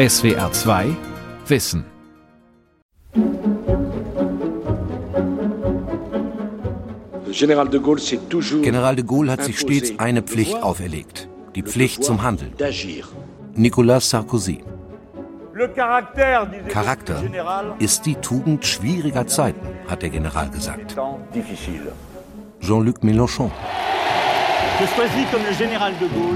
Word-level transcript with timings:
SWR 0.00 0.50
2 0.50 0.96
Wissen. 1.46 1.84
General 7.30 7.68
de 8.96 9.04
Gaulle 9.04 9.32
hat 9.32 9.44
sich 9.44 9.60
stets 9.60 9.92
eine 9.98 10.22
Pflicht 10.22 10.62
auferlegt, 10.62 11.28
die 11.54 11.62
Pflicht 11.62 12.02
zum 12.02 12.22
Handeln. 12.22 12.54
Nicolas 13.54 14.08
Sarkozy. 14.08 14.64
Charakter 16.68 17.22
ist 17.78 18.06
die 18.06 18.14
Tugend 18.14 18.64
schwieriger 18.64 19.26
Zeiten, 19.26 19.68
hat 19.86 20.00
der 20.00 20.08
General 20.08 20.48
gesagt. 20.48 20.96
Jean-Luc 22.62 23.02
Mélenchon. 23.02 23.50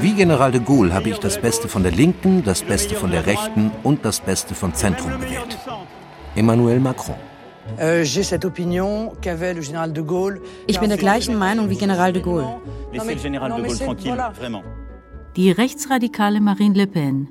Wie 0.01 0.13
General 0.13 0.53
de 0.53 0.61
Gaulle 0.61 0.93
habe 0.93 1.09
ich 1.09 1.19
das 1.19 1.41
Beste 1.41 1.67
von 1.67 1.83
der 1.83 1.93
Linken, 1.93 2.45
das 2.45 2.63
Beste 2.63 2.95
von 2.95 3.11
der 3.11 3.25
Rechten 3.25 3.71
und 3.83 4.05
das 4.05 4.21
Beste 4.21 4.55
vom 4.55 4.75
Zentrum 4.75 5.19
gewählt. 5.19 5.57
Emmanuel 6.37 6.79
Macron. 6.79 7.15
Euh, 7.81 8.03
ich 8.03 8.31
bin 10.81 10.89
der 10.91 10.99
gleichen 10.99 11.39
Meinung 11.39 11.71
wie 11.71 11.77
General 11.77 12.13
de 12.13 12.21
Gaulle. 12.21 12.57
Die 15.37 15.51
rechtsradikale 15.51 16.43
Marine 16.43 16.75
Le 16.75 16.87
Pen, 16.87 17.29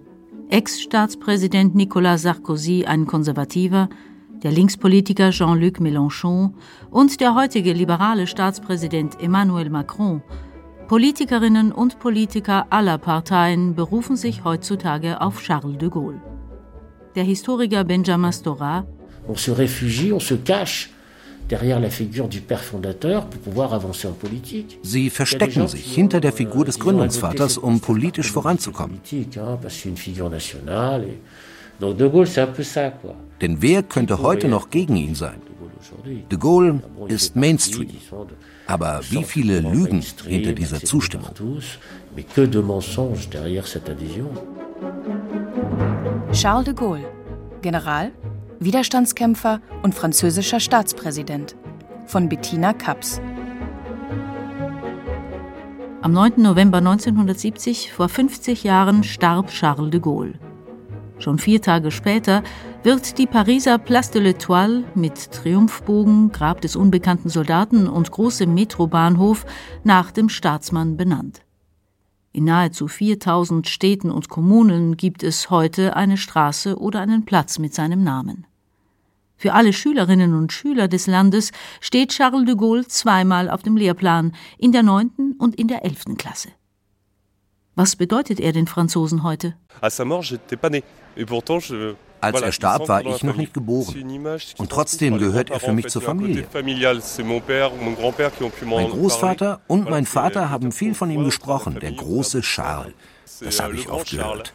Ex-Staatspräsident 0.50 1.76
Nicolas 1.76 2.24
Sarkozy, 2.24 2.86
ein 2.86 3.06
Konservativer, 3.06 3.88
der 4.42 4.52
Linkspolitiker 4.52 5.30
Jean-Luc 5.30 5.80
Mélenchon 5.80 6.56
und 6.90 7.22
der 7.22 7.36
heutige 7.36 7.74
liberale 7.74 8.26
Staatspräsident 8.26 9.22
Emmanuel 9.22 9.70
Macron 9.70 10.24
Politikerinnen 10.88 11.72
und 11.72 12.00
Politiker 12.00 12.68
aller 12.70 12.98
Parteien 12.98 13.74
berufen 13.74 14.18
sich 14.18 14.44
heutzutage 14.44 15.22
auf 15.22 15.42
Charles 15.42 15.78
de 15.78 15.90
Gaulle. 15.90 16.22
Der 17.16 17.24
Historiker 17.24 17.84
Benjamin 17.84 18.34
Stora 18.34 18.86
On 19.28 19.36
se 19.38 19.52
réfugie, 19.52 20.12
on 20.12 20.20
se 20.20 20.36
cache 20.36 20.90
derrière 21.50 21.80
la 21.80 21.90
figure 21.90 22.28
du 22.28 22.42
père 22.42 22.64
fondateur 22.64 23.26
pour 23.26 23.40
pouvoir 23.42 23.74
avancer 23.74 24.08
en 24.08 24.14
politique. 24.14 24.80
Sie 24.84 25.10
verstecken 25.10 25.68
sich 25.68 25.86
hinter 25.96 26.20
der 26.20 26.34
Figur 26.34 26.66
des 26.66 26.78
Gründungsvaters, 26.78 27.58
um 27.58 27.80
politisch 27.80 28.32
voranzukommen. 28.32 29.00
Denn 33.42 33.62
wer 33.62 33.84
könnte 33.84 34.22
heute 34.22 34.48
noch 34.50 34.70
gegen 34.70 34.96
ihn 34.98 35.16
sein? 35.16 35.42
De 36.30 36.38
Gaulle 36.38 36.82
ist 37.08 37.36
Mainstream. 37.36 37.90
Aber 38.68 39.02
wie 39.10 39.24
viele 39.24 39.60
Lügen 39.60 40.04
hinter 40.26 40.54
dieser 40.54 40.80
Zustimmung? 40.80 41.30
Charles 46.32 46.66
de 46.66 46.74
Gaulle, 46.74 47.06
General, 47.62 48.12
Widerstandskämpfer 48.60 49.62
und 49.82 49.94
französischer 49.94 50.60
Staatspräsident 50.60 51.56
von 52.06 52.30
Bettina 52.30 52.74
Kaps. 52.74 53.20
Am 56.02 56.12
9. 56.12 56.34
November 56.38 56.80
1970, 56.80 57.92
vor 57.94 58.10
50 58.10 58.64
Jahren, 58.64 59.04
starb 59.04 59.50
Charles 59.50 59.92
de 59.92 60.00
Gaulle. 60.00 60.34
Schon 61.20 61.40
vier 61.40 61.62
Tage 61.62 61.92
später 61.92 62.44
wird 62.84 63.18
die 63.18 63.28
Pariser 63.28 63.78
Place 63.78 64.12
de 64.12 64.22
l'Étoile 64.22 64.84
mit 64.96 65.32
Triumphbogen, 65.32 66.32
Grab 66.32 66.62
des 66.62 66.76
unbekannten 66.76 67.30
Soldaten 67.30 67.88
und 67.88 68.12
großem 68.12 68.54
Metrobahnhof 68.54 69.46
nach 69.84 70.12
dem 70.12 70.30
Staatsmann 70.30 70.98
benannt. 70.98 71.42
In 72.34 72.46
nahezu 72.46 72.88
4000 72.88 73.68
Städten 73.70 74.10
und 74.10 74.28
Kommunen 74.28 74.98
gibt 74.98 75.22
es 75.22 75.52
heute 75.52 75.96
eine 75.96 76.18
Straße 76.18 76.78
oder 76.78 77.00
einen 77.00 77.26
Platz 77.26 77.60
mit 77.60 77.76
seinem 77.76 78.04
Namen. 78.04 78.48
Für 79.38 79.54
alle 79.54 79.72
Schülerinnen 79.72 80.34
und 80.34 80.52
Schüler 80.52 80.88
des 80.88 81.06
Landes 81.06 81.52
steht 81.80 82.12
Charles 82.12 82.46
de 82.46 82.56
Gaulle 82.56 82.88
zweimal 82.88 83.50
auf 83.50 83.62
dem 83.62 83.78
Lehrplan, 83.78 84.34
in 84.58 84.72
der 84.72 84.84
neunten 84.84 85.34
und 85.34 85.56
in 85.56 85.68
der 85.68 85.86
elften 85.86 86.18
Klasse. 86.18 86.50
Was 87.76 87.96
bedeutet 87.96 88.40
er 88.40 88.52
den 88.52 88.68
Franzosen 88.68 89.24
heute? 89.24 89.56
Als 92.22 92.42
er 92.42 92.52
starb, 92.52 92.88
war 92.88 93.04
ich 93.06 93.24
noch 93.24 93.36
nicht 93.36 93.54
geboren. 93.54 93.96
Und 94.58 94.70
trotzdem 94.70 95.18
gehört 95.18 95.50
er 95.50 95.60
für 95.60 95.74
mich 95.74 95.88
zur 95.88 96.02
Familie. 96.02 96.46
Mein 98.66 98.90
Großvater 98.90 99.62
und 99.68 99.90
mein 99.90 100.06
Vater 100.06 100.50
haben 100.50 100.72
viel 100.72 100.94
von 100.94 101.10
ihm 101.10 101.26
gesprochen, 101.26 101.80
der 101.82 101.92
große 101.92 102.42
Charles. 102.42 102.94
Das 103.42 103.60
habe 103.60 103.76
ich 103.76 103.90
oft 103.90 104.12
gehört. 104.12 104.54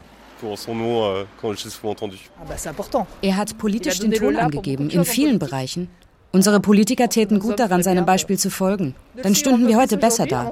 Er 3.21 3.37
hat 3.37 3.59
politisch 3.59 3.99
den 3.99 4.13
Ton 4.13 4.37
angegeben, 4.37 4.91
in 4.91 5.05
vielen 5.05 5.39
Bereichen. 5.41 5.91
Unsere 6.31 6.61
Politiker 6.61 7.09
täten 7.09 7.41
gut 7.41 7.59
daran, 7.59 7.83
seinem 7.83 8.05
Beispiel 8.07 8.39
zu 8.39 8.51
folgen. 8.51 8.95
Dann 9.23 9.35
stünden 9.35 9.67
wir 9.67 9.77
heute 9.79 9.97
besser 9.97 10.27
da. 10.27 10.51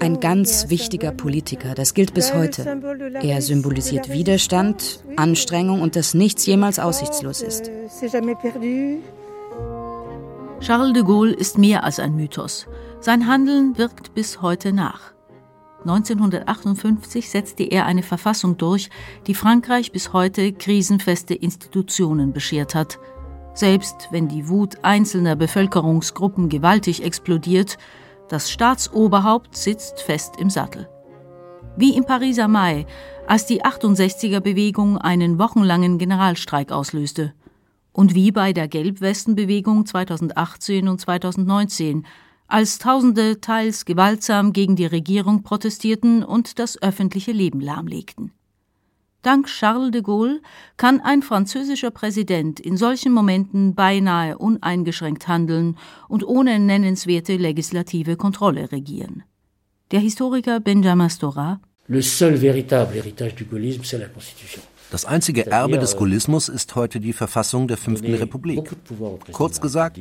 Ein 0.00 0.20
ganz 0.20 0.68
wichtiger 0.68 1.12
Politiker, 1.12 1.74
das 1.74 1.94
gilt 1.94 2.14
bis 2.14 2.34
heute. 2.34 2.80
Er 3.22 3.42
symbolisiert 3.42 4.10
Widerstand, 4.10 5.04
Anstrengung 5.16 5.82
und 5.82 5.96
dass 5.96 6.14
nichts 6.14 6.46
jemals 6.46 6.78
aussichtslos 6.78 7.42
ist. 7.42 7.70
Charles 10.60 10.92
de 10.92 11.02
Gaulle 11.02 11.32
ist 11.32 11.58
mehr 11.58 11.84
als 11.84 11.98
ein 11.98 12.14
Mythos. 12.14 12.66
Sein 13.00 13.26
Handeln 13.26 13.78
wirkt 13.78 14.14
bis 14.14 14.42
heute 14.42 14.72
nach. 14.72 15.14
1958 15.80 17.30
setzte 17.30 17.62
er 17.62 17.86
eine 17.86 18.02
Verfassung 18.02 18.58
durch, 18.58 18.90
die 19.26 19.34
Frankreich 19.34 19.92
bis 19.92 20.12
heute 20.12 20.52
krisenfeste 20.52 21.34
Institutionen 21.34 22.34
beschert 22.34 22.74
hat. 22.74 22.98
Selbst 23.60 24.08
wenn 24.10 24.26
die 24.26 24.48
Wut 24.48 24.78
einzelner 24.84 25.36
Bevölkerungsgruppen 25.36 26.48
gewaltig 26.48 27.04
explodiert, 27.04 27.76
das 28.30 28.50
Staatsoberhaupt 28.50 29.54
sitzt 29.54 30.00
fest 30.00 30.36
im 30.38 30.48
Sattel. 30.48 30.88
Wie 31.76 31.94
im 31.94 32.06
Pariser 32.06 32.48
Mai, 32.48 32.86
als 33.26 33.44
die 33.44 33.62
68er 33.62 34.40
Bewegung 34.40 34.96
einen 34.96 35.38
wochenlangen 35.38 35.98
Generalstreik 35.98 36.72
auslöste. 36.72 37.34
Und 37.92 38.14
wie 38.14 38.32
bei 38.32 38.54
der 38.54 38.66
Gelbwestenbewegung 38.66 39.84
2018 39.84 40.88
und 40.88 40.98
2019, 40.98 42.06
als 42.48 42.78
Tausende 42.78 43.42
teils 43.42 43.84
gewaltsam 43.84 44.54
gegen 44.54 44.74
die 44.74 44.86
Regierung 44.86 45.42
protestierten 45.42 46.24
und 46.24 46.58
das 46.58 46.80
öffentliche 46.80 47.32
Leben 47.32 47.60
lahmlegten. 47.60 48.32
Dank 49.22 49.46
Charles 49.48 49.90
de 49.90 50.02
Gaulle 50.02 50.40
kann 50.76 51.00
ein 51.00 51.22
französischer 51.22 51.90
Präsident 51.90 52.58
in 52.58 52.76
solchen 52.76 53.12
Momenten 53.12 53.74
beinahe 53.74 54.38
uneingeschränkt 54.38 55.28
handeln 55.28 55.76
und 56.08 56.26
ohne 56.26 56.58
nennenswerte 56.58 57.36
legislative 57.36 58.16
Kontrolle 58.16 58.72
regieren. 58.72 59.22
Der 59.90 60.00
Historiker 60.00 60.60
Benjamin 60.60 61.10
Stora 61.10 61.60
das 64.90 65.04
einzige 65.04 65.46
Erbe 65.46 65.78
des 65.78 65.96
Gaullismus 65.96 66.48
ist 66.48 66.74
heute 66.76 67.00
die 67.00 67.12
Verfassung 67.12 67.66
der 67.68 67.76
Fünften 67.76 68.14
Republik. 68.14 68.70
Kurz 69.32 69.60
gesagt, 69.60 69.98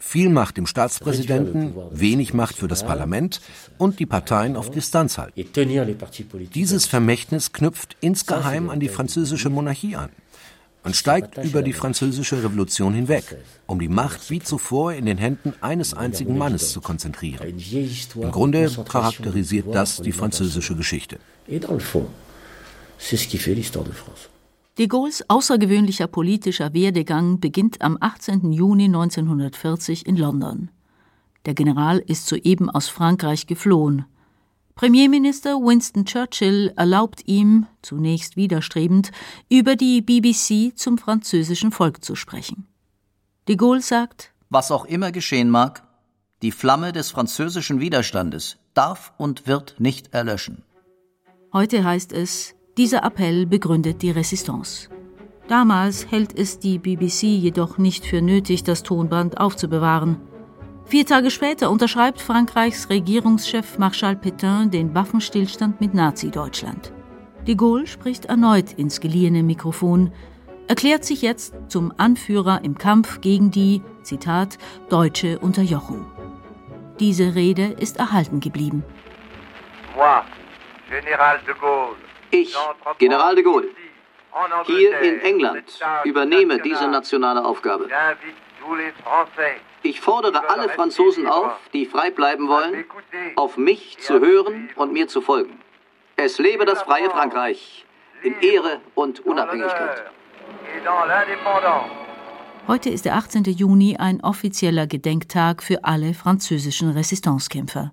viel 0.00 0.30
Macht 0.30 0.56
dem 0.56 0.66
Staatspräsidenten, 0.66 1.74
wenig 1.92 2.34
Macht 2.34 2.56
für 2.56 2.66
das 2.66 2.84
Parlament 2.84 3.40
und 3.78 4.00
die 4.00 4.06
Parteien 4.06 4.56
auf 4.56 4.70
Distanz 4.70 5.18
halten. 5.18 5.44
Dieses 6.54 6.86
Vermächtnis 6.86 7.52
knüpft 7.52 7.96
insgeheim 8.00 8.70
an 8.70 8.80
die 8.80 8.88
französische 8.88 9.50
Monarchie 9.50 9.94
an. 9.94 10.10
Man 10.82 10.94
steigt 10.94 11.36
über 11.44 11.62
die 11.62 11.74
französische 11.74 12.42
Revolution 12.42 12.94
hinweg, 12.94 13.36
um 13.66 13.78
die 13.78 13.88
Macht 13.88 14.30
wie 14.30 14.40
zuvor 14.40 14.94
in 14.94 15.04
den 15.04 15.18
Händen 15.18 15.52
eines 15.60 15.92
einzigen 15.92 16.38
Mannes 16.38 16.72
zu 16.72 16.80
konzentrieren. 16.80 17.60
Im 18.14 18.30
Grunde 18.30 18.70
charakterisiert 18.88 19.66
das 19.74 20.00
die 20.00 20.12
französische 20.12 20.74
Geschichte. 20.74 21.18
De 21.46 21.60
Gaulles 24.88 25.28
außergewöhnlicher 25.28 26.06
politischer 26.06 26.72
Werdegang 26.72 27.40
beginnt 27.40 27.82
am 27.82 27.98
18. 28.00 28.52
Juni 28.52 28.84
1940 28.84 30.06
in 30.06 30.16
London. 30.16 30.70
Der 31.44 31.54
General 31.54 31.98
ist 31.98 32.26
soeben 32.26 32.70
aus 32.70 32.88
Frankreich 32.88 33.46
geflohen. 33.46 34.04
Premierminister 34.74 35.56
Winston 35.56 36.04
Churchill 36.04 36.72
erlaubt 36.76 37.22
ihm, 37.26 37.66
zunächst 37.82 38.36
widerstrebend, 38.36 39.10
über 39.50 39.76
die 39.76 40.00
BBC 40.00 40.76
zum 40.78 40.96
französischen 40.96 41.72
Volk 41.72 42.02
zu 42.04 42.14
sprechen. 42.14 42.66
De 43.48 43.56
Gaulle 43.56 43.82
sagt, 43.82 44.32
Was 44.48 44.70
auch 44.70 44.84
immer 44.86 45.12
geschehen 45.12 45.50
mag, 45.50 45.82
die 46.42 46.52
Flamme 46.52 46.92
des 46.92 47.10
französischen 47.10 47.80
Widerstandes 47.80 48.56
darf 48.72 49.12
und 49.18 49.46
wird 49.46 49.74
nicht 49.78 50.14
erlöschen. 50.14 50.62
Heute 51.52 51.84
heißt 51.84 52.12
es, 52.12 52.54
dieser 52.80 53.04
Appell 53.04 53.44
begründet 53.44 54.00
die 54.00 54.10
Resistance. 54.10 54.88
Damals 55.48 56.10
hält 56.10 56.38
es 56.38 56.60
die 56.60 56.78
BBC 56.78 57.24
jedoch 57.24 57.76
nicht 57.76 58.06
für 58.06 58.22
nötig, 58.22 58.64
das 58.64 58.82
Tonband 58.82 59.38
aufzubewahren. 59.38 60.16
Vier 60.86 61.04
Tage 61.04 61.30
später 61.30 61.70
unterschreibt 61.70 62.22
Frankreichs 62.22 62.88
Regierungschef 62.88 63.76
Marschall 63.76 64.14
Pétain 64.14 64.70
den 64.70 64.94
Waffenstillstand 64.94 65.82
mit 65.82 65.92
Nazi-Deutschland. 65.92 66.94
De 67.46 67.54
Gaulle 67.54 67.86
spricht 67.86 68.24
erneut 68.24 68.72
ins 68.72 69.00
geliehene 69.00 69.42
Mikrofon, 69.42 70.10
erklärt 70.66 71.04
sich 71.04 71.20
jetzt 71.20 71.52
zum 71.68 71.92
Anführer 71.98 72.64
im 72.64 72.78
Kampf 72.78 73.20
gegen 73.20 73.50
die, 73.50 73.82
Zitat, 74.04 74.56
deutsche 74.88 75.38
Unterjochung. 75.38 76.06
Diese 76.98 77.34
Rede 77.34 77.76
ist 77.78 77.98
erhalten 77.98 78.40
geblieben. 78.40 78.82
Ich, 82.30 82.56
General 82.98 83.34
de 83.34 83.44
Gaulle, 83.44 83.68
hier 84.66 84.98
in 85.00 85.20
England 85.20 85.64
übernehme 86.04 86.60
diese 86.60 86.88
nationale 86.88 87.44
Aufgabe. 87.44 87.88
Ich 89.82 90.00
fordere 90.00 90.48
alle 90.48 90.68
Franzosen 90.68 91.26
auf, 91.26 91.52
die 91.72 91.86
frei 91.86 92.10
bleiben 92.10 92.48
wollen, 92.48 92.84
auf 93.36 93.56
mich 93.56 93.98
zu 93.98 94.20
hören 94.20 94.68
und 94.76 94.92
mir 94.92 95.08
zu 95.08 95.20
folgen. 95.20 95.58
Es 96.16 96.38
lebe 96.38 96.66
das 96.66 96.82
freie 96.82 97.08
Frankreich 97.10 97.86
in 98.22 98.38
Ehre 98.40 98.80
und 98.94 99.20
Unabhängigkeit. 99.20 100.04
Heute 102.68 102.90
ist 102.90 103.04
der 103.06 103.16
18. 103.16 103.44
Juni 103.44 103.96
ein 103.96 104.22
offizieller 104.22 104.86
Gedenktag 104.86 105.62
für 105.62 105.84
alle 105.84 106.12
französischen 106.14 106.90
Resistancekämpfer. 106.90 107.92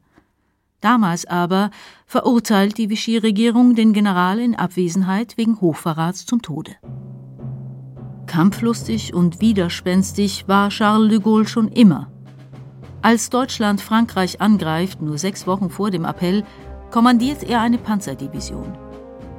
Damals 0.82 1.26
aber 1.26 1.72
verurteilt 2.06 2.78
die 2.78 2.90
Vichy-Regierung 2.90 3.76
den 3.76 3.94
General 3.94 4.40
in 4.40 4.56
Abwesenheit 4.56 5.38
wegen 5.38 5.60
Hochverrats 5.60 6.26
zum 6.26 6.42
Tode. 6.42 6.76
Kampflustig 8.28 9.14
und 9.14 9.42
widerspenstig 9.42 10.48
war 10.48 10.70
Charles 10.70 11.10
de 11.10 11.20
Gaulle 11.20 11.48
schon 11.48 11.70
immer. 11.70 12.12
Als 13.02 13.30
Deutschland 13.30 13.82
Frankreich 13.82 14.42
angreift, 14.42 15.02
nur 15.02 15.18
sechs 15.18 15.48
Wochen 15.48 15.70
vor 15.70 15.92
dem 15.92 16.06
Appell, 16.06 16.44
kommandiert 16.92 17.44
er 17.44 17.62
eine 17.62 17.78
Panzerdivision. 17.78 18.78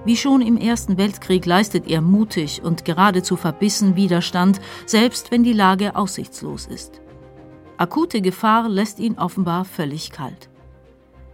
Wie 0.04 0.16
schon 0.16 0.40
im 0.40 0.56
Ersten 0.56 0.96
Weltkrieg 0.96 1.44
leistet 1.44 1.86
er 1.86 2.00
mutig 2.00 2.62
und 2.62 2.84
geradezu 2.84 3.36
verbissen 3.36 3.94
Widerstand, 3.94 4.60
selbst 4.86 5.30
wenn 5.30 5.44
die 5.44 5.52
Lage 5.52 5.96
aussichtslos 5.96 6.66
ist. 6.66 7.00
Akute 7.76 8.22
Gefahr 8.22 8.68
lässt 8.68 8.98
ihn 9.00 9.18
offenbar 9.18 9.64
völlig 9.64 10.10
kalt. 10.10 10.47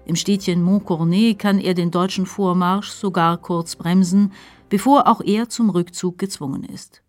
Im 0.06 0.16
Städtchen 0.16 0.62
Montcornet 0.62 1.38
kann 1.38 1.58
er 1.58 1.74
den 1.74 1.90
deutschen 1.90 2.26
Vormarsch 2.26 2.90
sogar 2.90 3.38
kurz 3.38 3.76
bremsen, 3.76 4.32
bevor 4.68 5.08
auch 5.08 5.20
er 5.22 5.48
zum 5.48 5.70
Rückzug 5.70 6.18
gezwungen 6.18 6.64
ist. 6.64 7.02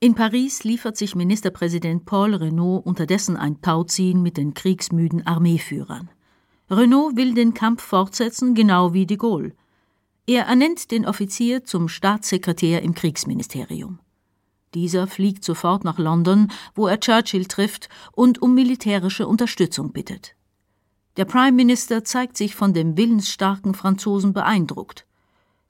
In 0.00 0.14
Paris 0.14 0.62
liefert 0.62 0.96
sich 0.96 1.14
Ministerpräsident 1.14 2.04
Paul 2.04 2.34
Renault 2.34 2.86
unterdessen 2.86 3.36
ein 3.36 3.60
Tauziehen 3.60 4.22
mit 4.22 4.36
den 4.36 4.54
kriegsmüden 4.54 5.26
Armeeführern. 5.26 6.10
Renault 6.70 7.16
will 7.16 7.34
den 7.34 7.54
Kampf 7.54 7.82
fortsetzen, 7.82 8.54
genau 8.54 8.92
wie 8.92 9.06
de 9.06 9.16
Gaulle. 9.16 9.54
Er 10.26 10.44
ernennt 10.44 10.90
den 10.90 11.06
Offizier 11.06 11.64
zum 11.64 11.88
Staatssekretär 11.88 12.82
im 12.82 12.94
Kriegsministerium. 12.94 13.98
Dieser 14.74 15.06
fliegt 15.06 15.44
sofort 15.44 15.82
nach 15.82 15.98
London, 15.98 16.52
wo 16.74 16.86
er 16.86 17.00
Churchill 17.00 17.46
trifft 17.46 17.88
und 18.12 18.42
um 18.42 18.54
militärische 18.54 19.26
Unterstützung 19.26 19.92
bittet. 19.92 20.36
Der 21.16 21.24
Prime 21.24 21.52
Minister 21.52 22.04
zeigt 22.04 22.36
sich 22.36 22.54
von 22.54 22.74
dem 22.74 22.96
willensstarken 22.96 23.74
Franzosen 23.74 24.32
beeindruckt. 24.32 25.06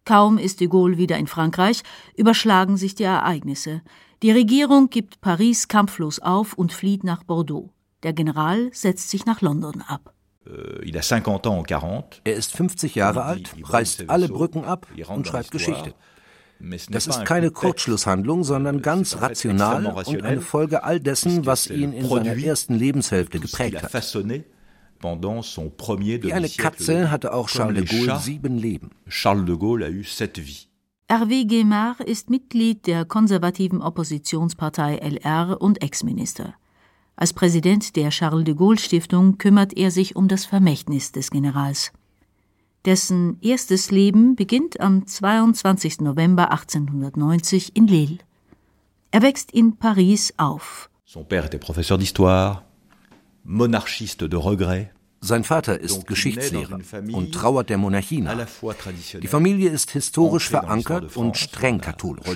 Kaum 0.05 0.38
ist 0.38 0.61
de 0.61 0.69
Gaulle 0.69 0.96
wieder 0.96 1.19
in 1.19 1.26
Frankreich, 1.26 1.82
überschlagen 2.17 2.76
sich 2.76 2.94
die 2.94 3.05
Ereignisse. 3.05 3.82
Die 4.23 4.31
Regierung 4.31 4.90
gibt 4.90 5.20
Paris 5.20 5.69
kampflos 5.69 6.19
auf 6.19 6.55
und 6.55 6.73
flieht 6.73 7.05
nach 7.05 7.25
Bordeaux. 7.25 7.70
Der 8.02 8.12
General 8.12 8.70
setzt 8.73 9.11
sich 9.11 9.26
nach 9.26 9.43
London 9.43 9.82
ab. 9.82 10.14
Äh, 10.46 10.90
er 12.25 12.35
ist 12.35 12.56
50 12.56 12.94
Jahre 12.94 13.23
alt, 13.23 13.55
reißt 13.62 14.08
alle 14.08 14.29
Brücken 14.29 14.64
ab 14.64 14.87
und 15.08 15.26
schreibt 15.26 15.50
Geschichte. 15.50 15.94
Das 16.90 17.06
ist 17.06 17.25
keine 17.25 17.50
Kurzschlusshandlung, 17.50 18.43
sondern 18.43 18.82
ganz 18.82 19.20
rational 19.20 19.87
und 19.87 20.23
eine 20.23 20.40
Folge 20.40 20.82
all 20.82 20.99
dessen, 21.00 21.46
was 21.46 21.69
ihn 21.69 21.93
in 21.93 22.08
seiner 22.08 22.37
ersten 22.37 22.75
Lebenshälfte 22.75 23.38
geprägt 23.38 23.82
hat. 23.82 23.93
Wie 25.00 26.32
eine 26.32 26.48
Katze 26.48 27.10
hatte 27.10 27.32
auch 27.32 27.48
Charles 27.48 27.84
de 27.84 27.98
Gaulle 27.98 28.18
sieben 28.18 28.58
Leben. 28.58 28.90
Charles 29.08 29.46
de 29.46 29.56
Gaulle 29.56 29.86
a 29.86 29.88
eu 29.88 30.02
sept 30.02 30.38
vies. 30.38 30.68
Hervé 31.10 31.46
Guémard 31.46 32.02
ist 32.02 32.28
Mitglied 32.28 32.86
der 32.86 33.06
konservativen 33.06 33.80
Oppositionspartei 33.80 34.96
LR 34.96 35.56
und 35.58 35.82
Ex-Minister. 35.82 36.54
Als 37.16 37.32
Präsident 37.32 37.96
der 37.96 38.10
Charles 38.10 38.44
de 38.44 38.54
Gaulle 38.54 38.78
Stiftung 38.78 39.38
kümmert 39.38 39.76
er 39.76 39.90
sich 39.90 40.16
um 40.16 40.28
das 40.28 40.44
Vermächtnis 40.44 41.10
des 41.10 41.30
Generals. 41.30 41.92
Dessen 42.84 43.38
erstes 43.40 43.90
Leben 43.90 44.36
beginnt 44.36 44.80
am 44.80 45.06
22. 45.06 46.00
November 46.00 46.52
1890 46.52 47.74
in 47.74 47.86
Lille. 47.86 48.18
Er 49.10 49.22
wächst 49.22 49.50
in 49.50 49.76
Paris 49.78 50.34
auf. 50.36 50.90
Son 51.06 51.24
père 51.24 51.46
était 51.46 51.58
professeur 51.58 51.98
d'histoire, 51.98 52.67
monarchiste 53.48 54.28
de 54.28 54.38
regret. 54.38 54.90
Sein 55.20 55.42
Vater 55.42 55.80
ist 55.80 56.06
Geschichtslehrer 56.06 56.78
und 57.12 57.32
trauert 57.32 57.70
der 57.70 57.78
Monarchie 57.78 58.20
nach. 58.20 58.46
Die 59.20 59.26
Familie 59.26 59.70
ist 59.70 59.90
historisch 59.90 60.48
verankert 60.48 61.16
und 61.16 61.36
streng 61.36 61.80
katholisch. 61.80 62.26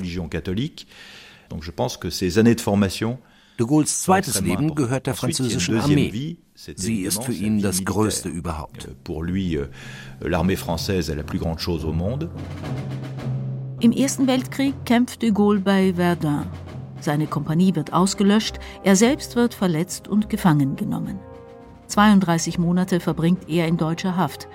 De 3.58 3.66
Gaulles 3.66 4.02
zweites 4.02 4.40
Leben 4.40 4.74
gehört 4.74 5.06
der 5.06 5.14
französischen 5.14 5.78
Armee. 5.78 6.38
Sie 6.54 7.02
ist 7.02 7.22
für 7.22 7.34
ihn 7.34 7.62
das 7.62 7.84
Größte 7.84 8.28
überhaupt. 8.28 8.88
Euh, 9.08 9.24
Im 13.80 13.92
Ersten 13.92 14.26
Weltkrieg 14.26 14.74
kämpft 14.84 15.22
de 15.22 15.30
Gaulle 15.30 15.60
bei 15.60 15.92
Verdun. 15.94 16.46
Seine 17.02 17.26
Kompanie 17.26 17.74
wird 17.74 17.92
ausgelöscht, 17.92 18.60
er 18.84 18.94
selbst 18.94 19.34
wird 19.34 19.54
verletzt 19.54 20.06
und 20.06 20.30
gefangen 20.30 20.76
genommen. 20.76 21.18
32 21.88 22.60
Monate 22.60 23.00
verbringt 23.00 23.48
er 23.48 23.66
in 23.66 23.76
deutscher 23.76 24.16
Haft. 24.16 24.46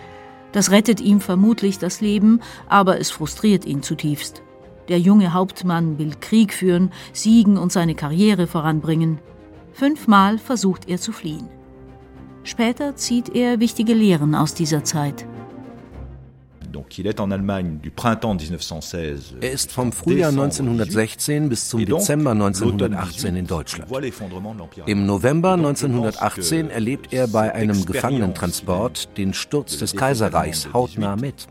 Das 0.53 0.71
rettet 0.71 1.01
ihm 1.01 1.19
vermutlich 1.19 1.77
das 1.77 1.99
Leben, 1.99 2.39
aber 2.69 3.01
es 3.01 3.11
frustriert 3.11 3.65
ihn 3.65 3.83
zutiefst. 3.83 4.43
Der 4.87 4.97
junge 4.97 5.33
Hauptmann 5.33 5.99
will 5.99 6.13
Krieg 6.21 6.53
führen, 6.53 6.91
siegen 7.11 7.57
und 7.57 7.73
seine 7.73 7.95
Karriere 7.95 8.47
voranbringen. 8.47 9.19
Fünfmal 9.73 10.37
versucht 10.37 10.87
er 10.87 10.99
zu 10.99 11.11
fliehen. 11.11 11.49
Später 12.43 12.95
zieht 12.95 13.35
er 13.35 13.59
wichtige 13.59 13.93
Lehren 13.93 14.33
aus 14.35 14.53
dieser 14.53 14.85
Zeit. 14.85 15.27
Er 19.41 19.51
ist 19.51 19.71
vom 19.71 19.91
Frühjahr 19.91 20.29
1916 20.29 21.49
bis 21.49 21.69
zum 21.69 21.85
Dezember 21.85 22.31
1918 22.31 23.35
in 23.35 23.47
Deutschland. 23.47 23.91
Im 24.85 25.05
November 25.05 25.53
1918 25.53 26.69
erlebt 26.69 27.13
er 27.13 27.27
bei 27.27 27.53
einem 27.53 27.85
Gefangenentransport 27.85 29.17
den 29.17 29.33
Sturz 29.33 29.77
des 29.77 29.95
Kaiserreichs 29.95 30.73
hautnah 30.73 31.15
mit. 31.15 31.47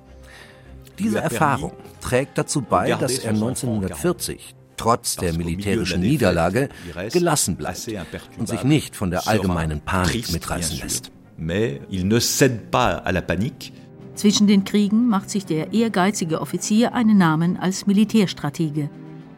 Diese 0.99 1.21
Erfahrung 1.21 1.73
trägt 2.01 2.39
dazu 2.39 2.63
bei, 2.63 2.93
dass 2.95 3.19
er 3.19 3.31
1940 3.31 4.55
trotz 4.77 5.17
der 5.17 5.33
militärischen 5.33 6.01
Niederlage 6.01 6.69
gelassen 7.13 7.57
bleibt 7.57 7.89
und 8.39 8.49
sich 8.49 8.63
nicht 8.65 8.97
von 8.97 9.11
der 9.11 9.27
allgemeinen 9.29 9.81
Panik 9.81 10.31
mitreißen 10.33 10.79
lässt. 10.79 11.11
Mais 11.39 11.81
il 11.91 12.07
ne 12.07 12.19
cède 12.19 12.71
pas 12.71 12.97
à 13.05 13.13
la 13.13 13.21
panique 13.21 13.73
zwischen 14.17 14.47
den 14.47 14.65
Kriegen 14.65 15.09
macht 15.09 15.31
sich 15.31 15.47
der 15.47 15.73
ehrgeizige 15.73 16.41
Offizier 16.41 16.95
einen 16.95 17.19
Namen 17.19 17.57
als 17.57 17.87
Militärstratege. 17.87 18.91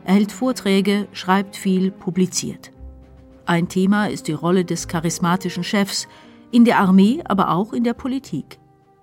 Er 0.04 0.14
hält 0.14 0.32
Vorträge, 0.32 1.06
schreibt 1.12 1.56
viel, 1.56 1.90
publiziert. 1.90 2.70
Ein 3.44 3.68
Thema 3.68 4.06
ist 4.06 4.28
die 4.28 4.32
Rolle 4.32 4.64
des 4.64 4.88
charismatischen 4.88 5.64
Chefs, 5.64 6.08
in 6.50 6.64
der 6.64 6.78
Armee, 6.78 7.20
aber 7.24 7.50
auch 7.50 7.72
in 7.72 7.84
der 7.84 7.94
Politik. 7.94 8.58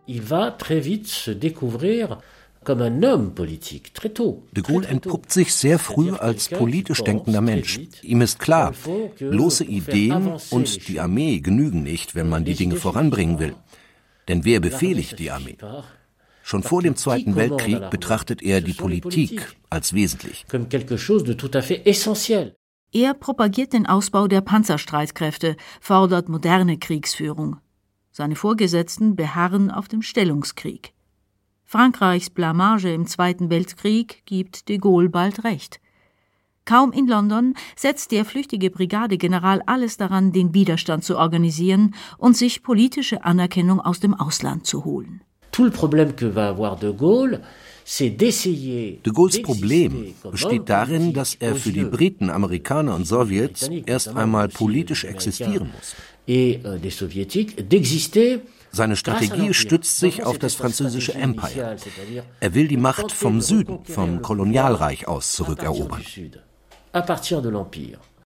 Il 0.07 0.29
va 0.29 0.49
très 0.49 0.83
vite 0.83 1.07
se 1.07 1.35
découvrir 1.35 2.19
De 2.67 4.63
Gaulle 4.63 4.87
entpuppt 4.87 5.31
sich 5.31 5.53
sehr 5.53 5.77
früh 5.77 6.11
als 6.11 6.49
politisch 6.49 7.03
denkender 7.03 7.41
Mensch. 7.41 7.79
Ihm 8.01 8.21
ist 8.21 8.39
klar, 8.39 8.73
bloße 9.19 9.65
Ideen 9.65 10.33
und 10.49 10.87
die 10.87 10.99
Armee 10.99 11.39
genügen 11.39 11.83
nicht, 11.83 12.15
wenn 12.15 12.27
man 12.27 12.43
die 12.43 12.55
Dinge 12.55 12.77
voranbringen 12.77 13.37
will. 13.39 13.53
Denn 14.27 14.45
wer 14.45 14.59
befehligt 14.59 15.19
die 15.19 15.31
Armee? 15.31 15.57
Schon 16.43 16.63
vor 16.63 16.81
dem 16.81 16.95
Zweiten 16.95 17.35
Weltkrieg 17.35 17.89
betrachtet 17.89 18.43
er 18.43 18.61
die 18.61 18.73
Politik 18.73 19.55
als 19.69 19.93
wesentlich. 19.93 20.45
Er 22.91 23.13
propagiert 23.13 23.73
den 23.73 23.87
Ausbau 23.87 24.27
der 24.27 24.41
Panzerstreitkräfte, 24.41 25.57
fordert 25.81 26.29
moderne 26.29 26.77
Kriegsführung. 26.77 27.57
Seine 28.11 28.35
Vorgesetzten 28.35 29.15
beharren 29.15 29.71
auf 29.71 29.87
dem 29.87 30.01
Stellungskrieg. 30.01 30.93
Frankreichs 31.65 32.29
Blamage 32.29 32.93
im 32.93 33.07
Zweiten 33.07 33.49
Weltkrieg 33.49 34.21
gibt 34.25 34.69
de 34.69 34.77
Gaulle 34.77 35.09
bald 35.09 35.43
recht. 35.43 35.81
Kaum 36.65 36.91
in 36.91 37.07
London 37.07 37.53
setzt 37.75 38.11
der 38.11 38.25
flüchtige 38.25 38.71
Brigadegeneral 38.71 39.61
alles 39.65 39.97
daran, 39.97 40.31
den 40.31 40.53
Widerstand 40.53 41.03
zu 41.03 41.17
organisieren 41.17 41.93
und 42.17 42.35
sich 42.35 42.63
politische 42.63 43.23
Anerkennung 43.23 43.79
aus 43.79 43.99
dem 43.99 44.13
Ausland 44.13 44.65
zu 44.65 44.83
holen. 44.83 45.21
Tout 45.51 45.65
le 45.65 45.71
problème 45.71 46.13
que 46.15 46.35
va 46.35 46.49
avoir 46.49 46.77
de 46.77 46.91
Gaulle 46.91 47.41
De 47.87 49.11
Gaulles 49.13 49.41
Problem 49.43 50.15
besteht 50.31 50.69
darin, 50.69 51.13
dass 51.13 51.35
er 51.35 51.55
für 51.55 51.71
die 51.71 51.83
Briten, 51.83 52.31
Amerikaner 52.31 52.95
und 52.95 53.05
Sowjets 53.05 53.69
erst 53.85 54.07
einmal 54.07 54.49
politisch 54.49 55.03
existieren 55.03 55.71
muss. 55.71 55.95
Euh, 56.27 56.79
Seine 58.71 58.95
Strategie 58.95 59.53
stützt 59.53 59.97
sich 59.99 60.23
auf 60.23 60.39
das 60.39 60.55
französische 60.55 61.13
Empire. 61.13 61.77
Er 62.39 62.53
will 62.55 62.67
die 62.67 62.77
Macht 62.77 63.11
vom 63.11 63.39
Süden, 63.39 63.85
vom 63.85 64.21
Kolonialreich 64.21 65.07
aus 65.07 65.31
zurückerobern. 65.33 66.01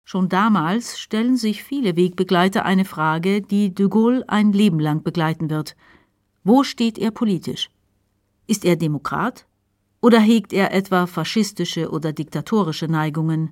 Schon 0.04 0.30
damals 0.30 1.00
stellen 1.00 1.38
sich 1.38 1.64
viele 1.64 1.96
Wegbegleiter 1.96 2.66
eine 2.66 2.86
Frage, 2.86 3.42
die 3.42 3.76
de 3.76 3.88
Gaulle 3.88 4.24
ein 4.28 4.54
Leben 4.54 4.80
lang 4.80 5.04
begleiten 5.04 5.50
wird. 5.50 5.76
Wo 6.44 6.64
steht 6.64 6.98
er 6.98 7.12
politisch? 7.12 7.70
Ist 8.48 8.66
er 8.66 8.78
Demokrat? 8.78 9.46
Oder 10.02 10.20
hegt 10.20 10.54
er 10.54 10.74
etwa 10.74 11.08
faschistische 11.08 11.90
oder 11.92 12.14
diktatorische 12.14 12.88
Neigungen? 12.88 13.52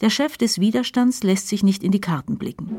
Der 0.00 0.08
Chef 0.08 0.38
des 0.38 0.60
Widerstands 0.60 1.22
lässt 1.22 1.48
sich 1.48 1.62
nicht 1.62 1.82
in 1.82 1.92
die 1.92 2.00
Karten 2.00 2.38
blicken. 2.38 2.70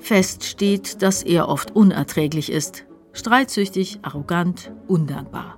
Fest 0.00 0.44
steht, 0.44 1.02
dass 1.02 1.22
er 1.22 1.48
oft 1.48 1.74
unerträglich 1.74 2.52
ist, 2.52 2.84
streitsüchtig, 3.12 3.98
arrogant, 4.02 4.70
undankbar. 4.86 5.57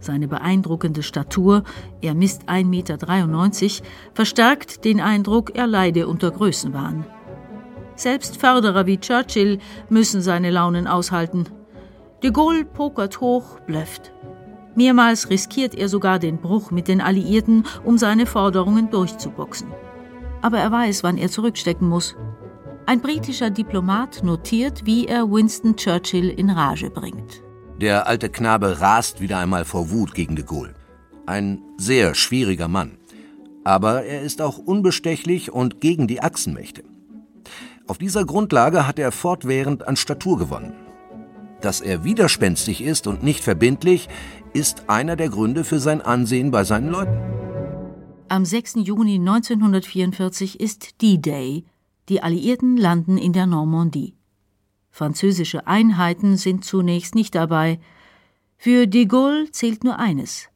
Seine 0.00 0.28
beeindruckende 0.28 1.02
Statur, 1.02 1.62
er 2.00 2.14
misst 2.14 2.48
1,93 2.48 2.64
Meter, 2.64 3.86
verstärkt 4.14 4.84
den 4.84 5.00
Eindruck, 5.00 5.54
er 5.54 5.66
leide 5.66 6.08
unter 6.08 6.30
Größenwahn. 6.30 7.04
Selbst 7.96 8.38
Förderer 8.38 8.86
wie 8.86 8.98
Churchill 8.98 9.58
müssen 9.90 10.22
seine 10.22 10.50
Launen 10.50 10.86
aushalten. 10.86 11.44
De 12.22 12.30
Gaulle 12.30 12.64
pokert 12.64 13.20
hoch, 13.20 13.60
blöfft. 13.66 14.12
Mehrmals 14.74 15.28
riskiert 15.28 15.74
er 15.74 15.90
sogar 15.90 16.18
den 16.18 16.38
Bruch 16.38 16.70
mit 16.70 16.88
den 16.88 17.02
Alliierten, 17.02 17.64
um 17.84 17.98
seine 17.98 18.24
Forderungen 18.24 18.88
durchzuboxen. 18.90 19.68
Aber 20.40 20.58
er 20.58 20.72
weiß, 20.72 21.02
wann 21.02 21.18
er 21.18 21.28
zurückstecken 21.28 21.86
muss. 21.86 22.16
Ein 22.86 23.02
britischer 23.02 23.50
Diplomat 23.50 24.22
notiert, 24.24 24.86
wie 24.86 25.06
er 25.06 25.30
Winston 25.30 25.76
Churchill 25.76 26.30
in 26.30 26.48
Rage 26.48 26.88
bringt. 26.88 27.42
Der 27.80 28.06
alte 28.06 28.28
Knabe 28.28 28.82
rast 28.82 29.22
wieder 29.22 29.38
einmal 29.38 29.64
vor 29.64 29.90
Wut 29.90 30.12
gegen 30.12 30.36
de 30.36 30.44
Gaulle. 30.44 30.74
Ein 31.24 31.62
sehr 31.78 32.14
schwieriger 32.14 32.68
Mann. 32.68 32.98
Aber 33.64 34.04
er 34.04 34.20
ist 34.20 34.42
auch 34.42 34.58
unbestechlich 34.58 35.50
und 35.50 35.80
gegen 35.80 36.06
die 36.06 36.20
Achsenmächte. 36.22 36.82
Auf 37.86 37.96
dieser 37.96 38.26
Grundlage 38.26 38.86
hat 38.86 38.98
er 38.98 39.12
fortwährend 39.12 39.88
an 39.88 39.96
Statur 39.96 40.38
gewonnen. 40.38 40.74
Dass 41.62 41.80
er 41.80 42.04
widerspenstig 42.04 42.82
ist 42.82 43.06
und 43.06 43.22
nicht 43.22 43.42
verbindlich, 43.42 44.10
ist 44.52 44.90
einer 44.90 45.16
der 45.16 45.30
Gründe 45.30 45.64
für 45.64 45.78
sein 45.78 46.02
Ansehen 46.02 46.50
bei 46.50 46.64
seinen 46.64 46.90
Leuten. 46.90 47.18
Am 48.28 48.44
6. 48.44 48.74
Juni 48.84 49.14
1944 49.14 50.60
ist 50.60 51.00
D-Day. 51.00 51.64
Die 52.10 52.22
Alliierten 52.22 52.76
landen 52.76 53.16
in 53.16 53.32
der 53.32 53.46
Normandie. 53.46 54.19
Französische 55.00 55.66
Einheiten 55.66 56.36
sind 56.36 56.62
zunächst 56.62 57.14
nicht 57.14 57.34
dabei. 57.34 57.78
Für 58.58 58.86
de 58.86 59.06
Gaulle 59.06 59.50
zählt 59.50 59.82
nur 59.82 59.98
eines, 59.98 60.50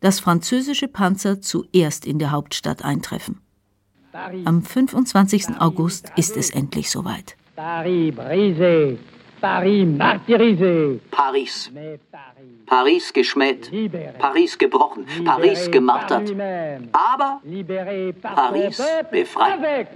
dass 0.00 0.18
französische 0.18 0.88
Panzer 0.88 1.42
zuerst 1.42 2.06
in 2.06 2.18
der 2.18 2.30
Hauptstadt 2.30 2.82
eintreffen. 2.86 3.42
Am 4.46 4.62
25. 4.62 5.60
August 5.60 6.10
ist 6.16 6.38
es 6.38 6.48
endlich 6.48 6.90
soweit. 6.90 7.36
Paris 7.54 8.14
brisé, 8.14 8.96
Paris 9.42 9.86
martyrisé. 9.86 10.98
Paris. 11.10 11.70
Paris 12.64 13.12
geschmäht, 13.12 13.70
Paris 14.18 14.56
gebrochen, 14.56 15.04
Paris 15.22 15.70
gemartert. 15.70 16.32
Aber 16.92 17.42
Paris 18.22 18.82
befreit. 19.10 19.88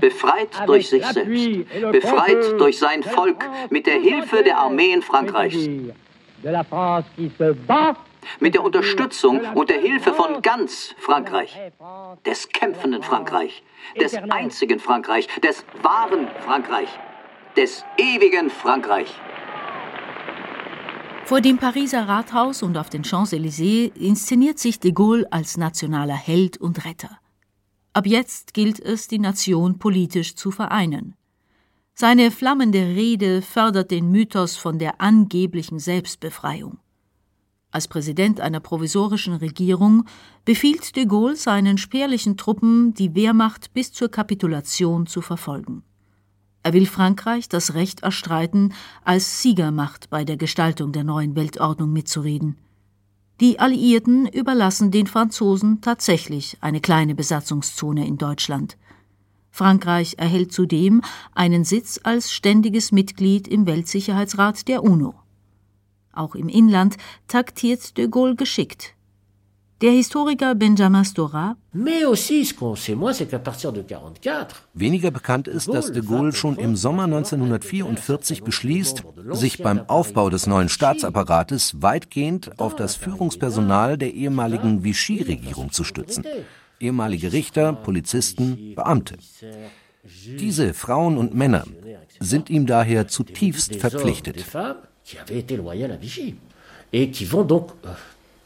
Befreit 0.00 0.48
durch 0.66 0.88
sich 0.88 1.04
selbst, 1.04 1.92
befreit 1.92 2.58
durch 2.58 2.78
sein 2.78 3.02
Volk 3.02 3.44
mit 3.70 3.86
der 3.86 4.00
Hilfe 4.00 4.42
der 4.42 4.58
Armeen 4.58 5.02
Frankreichs. 5.02 5.68
Mit 8.38 8.54
der 8.54 8.62
Unterstützung 8.62 9.40
und 9.54 9.70
der 9.70 9.80
Hilfe 9.80 10.12
von 10.12 10.42
ganz 10.42 10.94
Frankreich, 10.98 11.58
des 12.26 12.48
kämpfenden 12.50 13.02
Frankreich, 13.02 13.62
des 13.98 14.14
einzigen 14.14 14.78
Frankreich, 14.78 15.26
des 15.42 15.64
wahren 15.82 16.28
Frankreich, 16.44 16.88
des 17.56 17.84
ewigen 17.96 18.50
Frankreich. 18.50 19.08
Vor 21.24 21.40
dem 21.40 21.58
Pariser 21.58 22.08
Rathaus 22.08 22.62
und 22.62 22.76
auf 22.76 22.90
den 22.90 23.04
Champs-Élysées 23.04 23.92
inszeniert 23.96 24.58
sich 24.58 24.80
de 24.80 24.92
Gaulle 24.92 25.26
als 25.30 25.56
nationaler 25.56 26.16
Held 26.16 26.58
und 26.58 26.84
Retter. 26.84 27.19
Ab 27.92 28.06
jetzt 28.06 28.54
gilt 28.54 28.78
es, 28.78 29.08
die 29.08 29.18
Nation 29.18 29.78
politisch 29.78 30.36
zu 30.36 30.50
vereinen. 30.52 31.16
Seine 31.94 32.30
flammende 32.30 32.78
Rede 32.78 33.42
fördert 33.42 33.90
den 33.90 34.10
Mythos 34.10 34.56
von 34.56 34.78
der 34.78 35.00
angeblichen 35.00 35.78
Selbstbefreiung. 35.78 36.78
Als 37.72 37.88
Präsident 37.88 38.40
einer 38.40 38.60
provisorischen 38.60 39.34
Regierung 39.34 40.04
befiehlt 40.44 40.96
de 40.96 41.04
Gaulle 41.04 41.36
seinen 41.36 41.78
spärlichen 41.78 42.36
Truppen, 42.36 42.94
die 42.94 43.14
Wehrmacht 43.14 43.72
bis 43.72 43.92
zur 43.92 44.08
Kapitulation 44.08 45.06
zu 45.06 45.20
verfolgen. 45.20 45.82
Er 46.62 46.72
will 46.72 46.86
Frankreich 46.86 47.48
das 47.48 47.74
Recht 47.74 48.02
erstreiten, 48.02 48.72
als 49.04 49.42
Siegermacht 49.42 50.10
bei 50.10 50.24
der 50.24 50.36
Gestaltung 50.36 50.92
der 50.92 51.04
neuen 51.04 51.34
Weltordnung 51.36 51.92
mitzureden. 51.92 52.56
Die 53.40 53.58
Alliierten 53.58 54.26
überlassen 54.26 54.90
den 54.90 55.06
Franzosen 55.06 55.80
tatsächlich 55.80 56.58
eine 56.60 56.82
kleine 56.82 57.14
Besatzungszone 57.14 58.06
in 58.06 58.18
Deutschland. 58.18 58.76
Frankreich 59.50 60.16
erhält 60.18 60.52
zudem 60.52 61.00
einen 61.34 61.64
Sitz 61.64 61.98
als 62.02 62.34
ständiges 62.34 62.92
Mitglied 62.92 63.48
im 63.48 63.64
Weltsicherheitsrat 63.64 64.68
der 64.68 64.84
UNO. 64.84 65.14
Auch 66.12 66.34
im 66.34 66.50
Inland 66.50 66.98
taktiert 67.28 67.96
de 67.96 68.08
Gaulle 68.08 68.36
geschickt. 68.36 68.94
Der 69.80 69.92
Historiker 69.92 70.54
Benjamin 70.54 71.06
Stora 71.06 71.56
Weniger 74.74 75.10
bekannt 75.10 75.48
ist, 75.48 75.72
dass 75.72 75.90
de 75.90 76.04
Gaulle 76.04 76.34
schon 76.34 76.58
im 76.58 76.76
Sommer 76.76 77.04
1944 77.04 78.42
beschließt, 78.42 79.02
sich 79.30 79.62
beim 79.62 79.88
Aufbau 79.88 80.28
des 80.28 80.46
neuen 80.46 80.68
Staatsapparates 80.68 81.80
weitgehend 81.80 82.60
auf 82.60 82.76
das 82.76 82.94
Führungspersonal 82.96 83.96
der 83.96 84.12
ehemaligen 84.12 84.84
Vichy-Regierung 84.84 85.72
zu 85.72 85.84
stützen. 85.84 86.24
Ehemalige 86.78 87.32
Richter, 87.32 87.72
Polizisten, 87.72 88.74
Beamte. 88.74 89.16
Diese 90.38 90.74
Frauen 90.74 91.16
und 91.16 91.34
Männer 91.34 91.64
sind 92.18 92.50
ihm 92.50 92.66
daher 92.66 93.08
zutiefst 93.08 93.76
verpflichtet. 93.76 94.44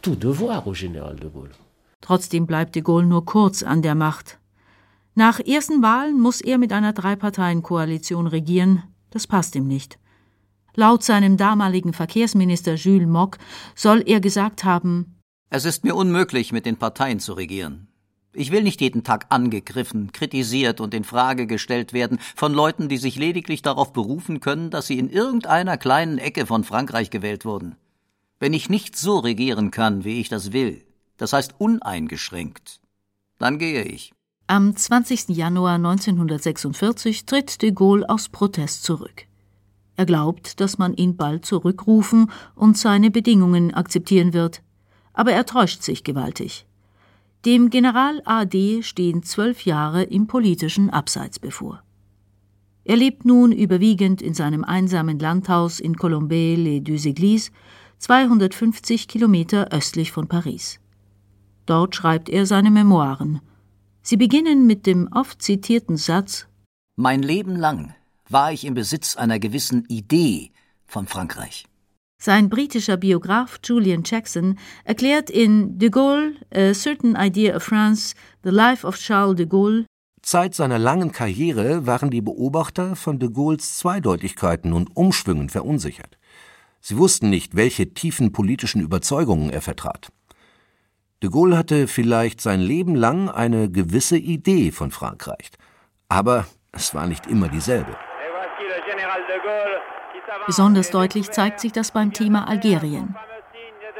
Tout 0.04 0.16
devoir 0.16 0.66
au 0.66 0.74
général 0.74 1.16
de 1.18 1.28
Gaulle. 1.28 1.54
Trotzdem 2.02 2.44
bleibt 2.44 2.74
de 2.74 2.82
Gaulle 2.82 3.06
nur 3.06 3.24
kurz 3.24 3.62
an 3.62 3.80
der 3.80 3.94
Macht. 3.94 4.38
Nach 5.14 5.40
ersten 5.40 5.80
Wahlen 5.80 6.20
muss 6.20 6.42
er 6.42 6.58
mit 6.58 6.74
einer 6.74 6.92
Dreiparteienkoalition 6.92 8.26
regieren. 8.26 8.82
Das 9.10 9.26
passt 9.26 9.54
ihm 9.54 9.66
nicht. 9.66 9.98
Laut 10.74 11.02
seinem 11.02 11.38
damaligen 11.38 11.94
Verkehrsminister 11.94 12.74
Jules 12.74 13.08
Mock 13.08 13.38
soll 13.74 14.02
er 14.04 14.20
gesagt 14.20 14.64
haben, 14.64 15.14
es 15.48 15.64
ist 15.64 15.84
mir 15.84 15.94
unmöglich, 15.94 16.52
mit 16.52 16.66
den 16.66 16.76
Parteien 16.76 17.18
zu 17.18 17.32
regieren. 17.32 17.88
Ich 18.34 18.50
will 18.50 18.62
nicht 18.62 18.82
jeden 18.82 19.04
Tag 19.04 19.26
angegriffen, 19.30 20.12
kritisiert 20.12 20.80
und 20.80 20.92
in 20.92 21.04
Frage 21.04 21.46
gestellt 21.46 21.94
werden 21.94 22.18
von 22.34 22.52
Leuten, 22.52 22.88
die 22.88 22.98
sich 22.98 23.16
lediglich 23.16 23.62
darauf 23.62 23.94
berufen 23.94 24.40
können, 24.40 24.68
dass 24.70 24.86
sie 24.88 24.98
in 24.98 25.08
irgendeiner 25.08 25.78
kleinen 25.78 26.18
Ecke 26.18 26.44
von 26.44 26.64
Frankreich 26.64 27.08
gewählt 27.08 27.46
wurden. 27.46 27.76
Wenn 28.44 28.52
ich 28.52 28.68
nicht 28.68 28.94
so 28.94 29.20
regieren 29.20 29.70
kann, 29.70 30.04
wie 30.04 30.20
ich 30.20 30.28
das 30.28 30.52
will, 30.52 30.84
das 31.16 31.32
heißt 31.32 31.54
uneingeschränkt, 31.56 32.78
dann 33.38 33.58
gehe 33.58 33.84
ich. 33.84 34.12
Am 34.48 34.76
20. 34.76 35.30
Januar 35.30 35.76
1946 35.76 37.24
tritt 37.24 37.62
de 37.62 37.70
Gaulle 37.70 38.06
aus 38.06 38.28
Protest 38.28 38.84
zurück. 38.84 39.24
Er 39.96 40.04
glaubt, 40.04 40.60
dass 40.60 40.76
man 40.76 40.92
ihn 40.92 41.16
bald 41.16 41.46
zurückrufen 41.46 42.30
und 42.54 42.76
seine 42.76 43.10
Bedingungen 43.10 43.72
akzeptieren 43.72 44.34
wird. 44.34 44.60
Aber 45.14 45.32
er 45.32 45.46
täuscht 45.46 45.82
sich 45.82 46.04
gewaltig. 46.04 46.66
Dem 47.46 47.70
General 47.70 48.20
AD 48.26 48.82
stehen 48.82 49.22
zwölf 49.22 49.64
Jahre 49.64 50.02
im 50.02 50.26
politischen 50.26 50.90
Abseits 50.90 51.38
bevor. 51.38 51.82
Er 52.84 52.96
lebt 52.98 53.24
nun 53.24 53.52
überwiegend 53.52 54.20
in 54.20 54.34
seinem 54.34 54.64
einsamen 54.64 55.18
Landhaus 55.18 55.80
in 55.80 55.96
Colombey-les-Deux-Églises 55.96 57.50
250 57.98 59.08
Kilometer 59.08 59.72
östlich 59.72 60.12
von 60.12 60.28
Paris. 60.28 60.80
Dort 61.66 61.96
schreibt 61.96 62.28
er 62.28 62.46
seine 62.46 62.70
Memoiren. 62.70 63.40
Sie 64.02 64.16
beginnen 64.16 64.66
mit 64.66 64.86
dem 64.86 65.08
oft 65.12 65.42
zitierten 65.42 65.96
Satz 65.96 66.46
Mein 66.96 67.22
Leben 67.22 67.56
lang 67.56 67.94
war 68.28 68.52
ich 68.52 68.64
im 68.64 68.74
Besitz 68.74 69.16
einer 69.16 69.38
gewissen 69.38 69.84
Idee 69.88 70.50
von 70.86 71.06
Frankreich. 71.06 71.66
Sein 72.20 72.48
britischer 72.48 72.96
Biograf 72.96 73.58
Julian 73.62 74.02
Jackson 74.04 74.58
erklärt 74.84 75.30
in 75.30 75.78
De 75.78 75.90
Gaulle, 75.90 76.34
A 76.54 76.72
Certain 76.72 77.16
Idea 77.16 77.56
of 77.56 77.62
France, 77.62 78.14
The 78.42 78.50
Life 78.50 78.86
of 78.86 78.96
Charles 78.96 79.36
de 79.36 79.46
Gaulle, 79.46 79.84
Zeit 80.24 80.54
seiner 80.54 80.78
langen 80.78 81.12
Karriere 81.12 81.86
waren 81.86 82.10
die 82.10 82.22
Beobachter 82.22 82.96
von 82.96 83.18
de 83.18 83.28
Gaulles 83.28 83.76
Zweideutigkeiten 83.76 84.72
und 84.72 84.96
Umschwüngen 84.96 85.50
verunsichert. 85.50 86.16
Sie 86.86 86.98
wussten 86.98 87.30
nicht, 87.30 87.56
welche 87.56 87.94
tiefen 87.94 88.30
politischen 88.32 88.82
Überzeugungen 88.82 89.48
er 89.48 89.62
vertrat. 89.62 90.12
De 91.22 91.30
Gaulle 91.30 91.56
hatte 91.56 91.88
vielleicht 91.88 92.42
sein 92.42 92.60
Leben 92.60 92.94
lang 92.94 93.30
eine 93.30 93.70
gewisse 93.70 94.18
Idee 94.18 94.70
von 94.70 94.90
Frankreich, 94.90 95.48
aber 96.10 96.44
es 96.72 96.94
war 96.94 97.06
nicht 97.06 97.26
immer 97.26 97.48
dieselbe. 97.48 97.96
Besonders 100.44 100.90
deutlich 100.90 101.30
zeigt 101.30 101.58
sich 101.58 101.72
das 101.72 101.90
beim 101.90 102.12
Thema 102.12 102.46
Algerien. 102.46 103.16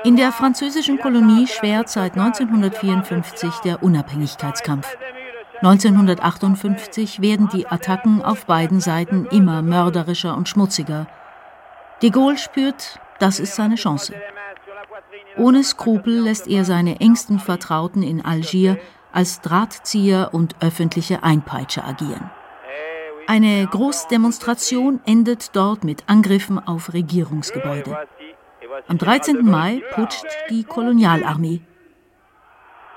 In 0.05 0.17
der 0.17 0.31
französischen 0.31 0.99
Kolonie 0.99 1.47
schwert 1.47 1.89
seit 1.89 2.19
1954 2.19 3.61
der 3.61 3.83
Unabhängigkeitskampf. 3.83 4.95
1958 5.63 7.23
werden 7.23 7.49
die 7.49 7.67
Attacken 7.67 8.21
auf 8.21 8.45
beiden 8.45 8.81
Seiten 8.81 9.25
immer 9.25 9.63
mörderischer 9.63 10.37
und 10.37 10.51
schmutziger. 10.51 11.07
De 12.05 12.11
Gaulle 12.11 12.37
spürt, 12.37 13.01
das 13.19 13.41
ist 13.41 13.55
seine 13.55 13.77
Chance. 13.77 14.13
Ohne 15.39 15.65
Skrupel 15.65 16.21
lässt 16.21 16.47
er 16.47 16.67
seine 16.67 17.01
engsten 17.01 17.39
Vertrauten 17.39 18.03
in 18.03 18.23
Algier 18.23 18.79
als 19.11 19.41
Drahtzieher 19.41 20.29
und 20.33 20.55
öffentliche 20.61 21.23
Einpeitscher 21.23 21.83
agieren. 21.87 22.31
Eine 23.27 23.67
Großdemonstration 23.67 25.01
endet 25.07 25.57
dort 25.57 25.83
mit 25.83 26.05
Angriffen 26.07 26.59
auf 26.59 26.93
Regierungsgebäude. 26.93 27.97
Am 28.87 28.99
13. 28.99 29.43
Mai 29.43 29.81
putscht 29.95 30.27
die 30.51 30.65
Kolonialarmee. 30.65 31.63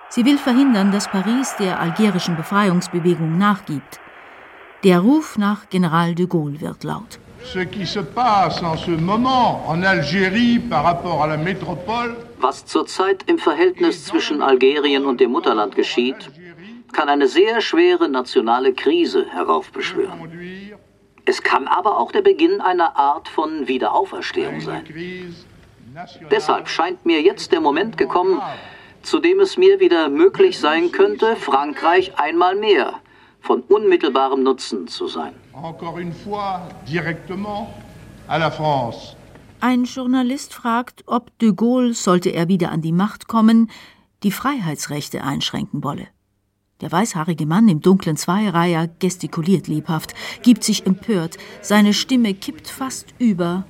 Sie 0.09 0.25
will 0.25 0.37
verhindern, 0.37 0.91
dass 0.91 1.07
Paris 1.07 1.55
der 1.55 1.79
algerischen 1.79 2.35
Befreiungsbewegung 2.35 3.37
nachgibt. 3.37 4.01
Der 4.83 4.99
Ruf 4.99 5.37
nach 5.37 5.69
General 5.69 6.13
de 6.13 6.27
Gaulle 6.27 6.59
wird 6.59 6.83
laut. 6.83 7.19
Was 12.39 12.65
zurzeit 12.65 13.23
im 13.27 13.39
Verhältnis 13.39 14.05
zwischen 14.05 14.41
Algerien 14.41 15.05
und 15.05 15.19
dem 15.21 15.31
Mutterland 15.31 15.75
geschieht, 15.75 16.29
kann 16.93 17.09
eine 17.09 17.27
sehr 17.27 17.61
schwere 17.61 18.09
nationale 18.09 18.73
Krise 18.73 19.27
heraufbeschwören. 19.29 20.31
Es 21.25 21.43
kann 21.43 21.67
aber 21.67 21.99
auch 21.99 22.11
der 22.11 22.21
Beginn 22.21 22.61
einer 22.61 22.97
Art 22.97 23.27
von 23.27 23.67
Wiederauferstehung 23.67 24.61
sein. 24.61 24.85
Deshalb 26.31 26.69
scheint 26.69 27.05
mir 27.05 27.21
jetzt 27.21 27.51
der 27.51 27.61
Moment 27.61 27.97
gekommen, 27.97 28.41
zu 29.01 29.19
dem 29.19 29.39
es 29.39 29.57
mir 29.57 29.79
wieder 29.79 30.09
möglich 30.09 30.59
sein 30.59 30.91
könnte, 30.91 31.35
Frankreich 31.35 32.17
einmal 32.17 32.55
mehr 32.55 32.99
von 33.41 33.61
unmittelbarem 33.61 34.43
Nutzen 34.43 34.87
zu 34.87 35.07
sein. 35.07 35.33
Ein 39.59 39.85
Journalist 39.85 40.53
fragt, 40.53 41.03
ob 41.07 41.37
de 41.39 41.53
Gaulle, 41.53 41.93
sollte 41.93 42.29
er 42.29 42.47
wieder 42.47 42.71
an 42.71 42.81
die 42.81 42.91
Macht 42.91 43.27
kommen, 43.27 43.71
die 44.23 44.31
Freiheitsrechte 44.31 45.23
einschränken 45.23 45.83
wolle. 45.83 46.07
Der 46.81 46.91
weißhaarige 46.91 47.47
Mann 47.47 47.67
im 47.67 47.81
dunklen 47.81 48.17
Zweireiher 48.17 48.87
gestikuliert 48.87 49.67
lebhaft, 49.67 50.13
gibt 50.43 50.63
sich 50.63 50.85
empört, 50.85 51.37
seine 51.61 51.93
Stimme 51.93 52.35
kippt 52.35 52.67
fast 52.67 53.15
über, 53.17 53.65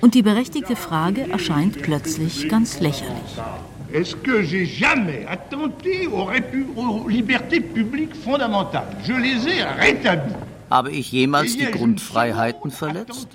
und 0.00 0.14
die 0.14 0.22
berechtigte 0.22 0.74
Frage 0.74 1.30
erscheint 1.30 1.80
plötzlich 1.82 2.48
ganz 2.48 2.80
lächerlich. 2.80 3.38
Est-ce 3.94 4.16
que 4.16 4.42
j'ai 4.42 4.66
jamais 4.66 5.24
attenté 5.28 6.08
aux, 6.08 6.28
aux 6.82 7.08
libertés 7.08 7.60
publiques 7.60 8.16
fondamentales 8.16 8.88
Je 9.04 9.12
les 9.12 9.46
ai 9.46 9.62
rétablies. 9.62 10.34
Habe 10.68 10.90
ich 10.90 11.12
jemals 11.12 11.56
die 11.56 11.70
Grundfreiheiten 11.70 12.72
verletzt? 12.72 13.28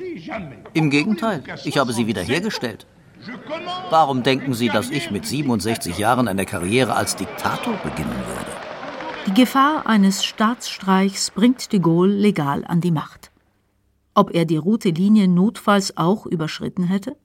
Im 0.73 0.89
Gegenteil, 0.89 1.43
ich 1.63 1.77
habe 1.77 1.93
sie 1.93 2.07
wiederhergestellt. 2.07 2.85
Warum 3.89 4.21
denken 4.23 4.53
Sie, 4.53 4.67
dass 4.67 4.89
ich 4.89 5.11
mit 5.11 5.25
67 5.25 5.97
Jahren 5.97 6.27
eine 6.27 6.45
Karriere 6.45 6.93
als 6.93 7.15
Diktator 7.15 7.75
beginnen 7.81 8.19
würde? 8.27 8.51
Die 9.27 9.33
Gefahr 9.33 9.87
eines 9.87 10.25
Staatsstreichs 10.25 11.31
bringt 11.31 11.71
de 11.71 11.79
Gaulle 11.79 12.13
legal 12.13 12.65
an 12.65 12.81
die 12.81 12.91
Macht. 12.91 13.31
Ob 14.13 14.35
er 14.35 14.43
die 14.43 14.57
rote 14.57 14.89
Linie 14.89 15.29
notfalls 15.29 15.95
auch 15.95 16.25
überschritten 16.25 16.83
hätte? 16.83 17.15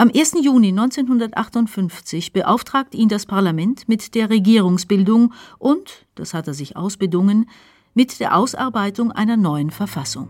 Am 0.00 0.12
1. 0.14 0.34
Juni 0.44 0.68
1958 0.68 2.32
beauftragt 2.32 2.94
ihn 2.94 3.08
das 3.08 3.26
Parlament 3.26 3.88
mit 3.88 4.14
der 4.14 4.30
Regierungsbildung 4.30 5.32
und, 5.58 6.06
das 6.14 6.34
hat 6.34 6.46
er 6.46 6.54
sich 6.54 6.76
ausbedungen, 6.76 7.50
mit 7.94 8.20
der 8.20 8.36
Ausarbeitung 8.36 9.10
einer 9.10 9.36
neuen 9.36 9.72
Verfassung. 9.72 10.28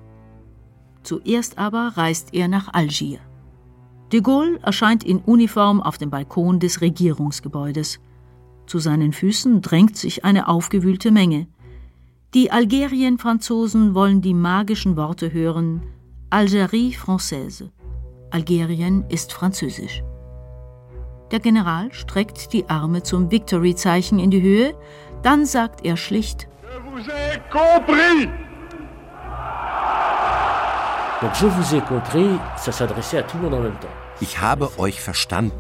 Zuerst 1.03 1.59
aber 1.59 1.99
reist 1.99 2.33
er 2.33 2.49
nach 2.49 2.73
Algier. 2.73 3.19
De 4.11 4.23
Gaulle 4.23 4.59
erscheint 4.63 5.05
in 5.05 5.19
Uniform 5.19 5.83
auf 5.83 5.99
dem 5.99 6.09
Balkon 6.09 6.61
des 6.61 6.81
Regierungsgebäudes. 6.81 8.01
Zu 8.67 8.79
seinen 8.79 9.13
Füßen 9.13 9.61
drängt 9.61 9.99
sich 9.99 10.25
eine 10.25 10.49
aufgewühlte 10.49 11.11
Menge. 11.11 11.47
Die 12.33 12.51
Algerien-Franzosen 12.51 13.95
wollen 13.95 14.23
die 14.23 14.33
magischen 14.33 14.97
Worte 14.97 15.31
hören: 15.31 15.83
Algérie 16.31 16.97
française. 16.97 17.69
Algerien 18.31 19.05
ist 19.09 19.33
französisch. 19.33 20.03
Der 21.31 21.41
General 21.41 21.93
streckt 21.93 22.53
die 22.53 22.69
Arme 22.69 23.03
zum 23.03 23.31
Victory-Zeichen 23.31 24.19
in 24.19 24.31
die 24.31 24.43
Höhe, 24.43 24.75
dann 25.23 25.45
sagt 25.45 25.85
er 25.85 25.97
schlicht: 25.97 26.49
Je 26.63 26.91
vous 26.91 27.09
ai 27.09 27.39
compris! 27.51 28.29
Donc, 31.21 31.35
je 31.35 31.47
vous 31.47 31.75
ai 31.75 31.81
compris, 31.81 32.39
ça 32.57 32.71
s'adressait 32.71 33.19
à 33.19 33.23
tout 33.23 33.37
le 33.39 33.45
monde 33.45 33.55
en 33.55 33.63
même 33.63 33.79
temps. 33.81 33.89
Ich 34.21 34.41
habe 34.41 34.71
euch 34.79 35.01
verstanden. 35.01 35.53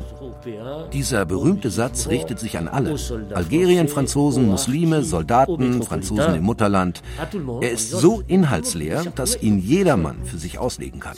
Dieser 0.92 1.24
berühmte 1.24 1.70
Satz 1.70 2.08
richtet 2.08 2.38
sich 2.38 2.58
an 2.58 2.68
alle. 2.68 2.94
Algerien, 3.34 3.88
Franzosen, 3.88 4.46
Muslime, 4.46 5.02
Soldaten, 5.02 5.82
Franzosen 5.82 6.34
im 6.34 6.44
Mutterland. 6.44 7.02
Er 7.60 7.70
ist 7.70 7.90
so 7.90 8.22
inhaltsleer, 8.26 9.04
dass 9.14 9.40
ihn 9.40 9.58
jedermann 9.58 10.24
für 10.24 10.38
sich 10.38 10.58
auslegen 10.58 11.00
kann. 11.00 11.16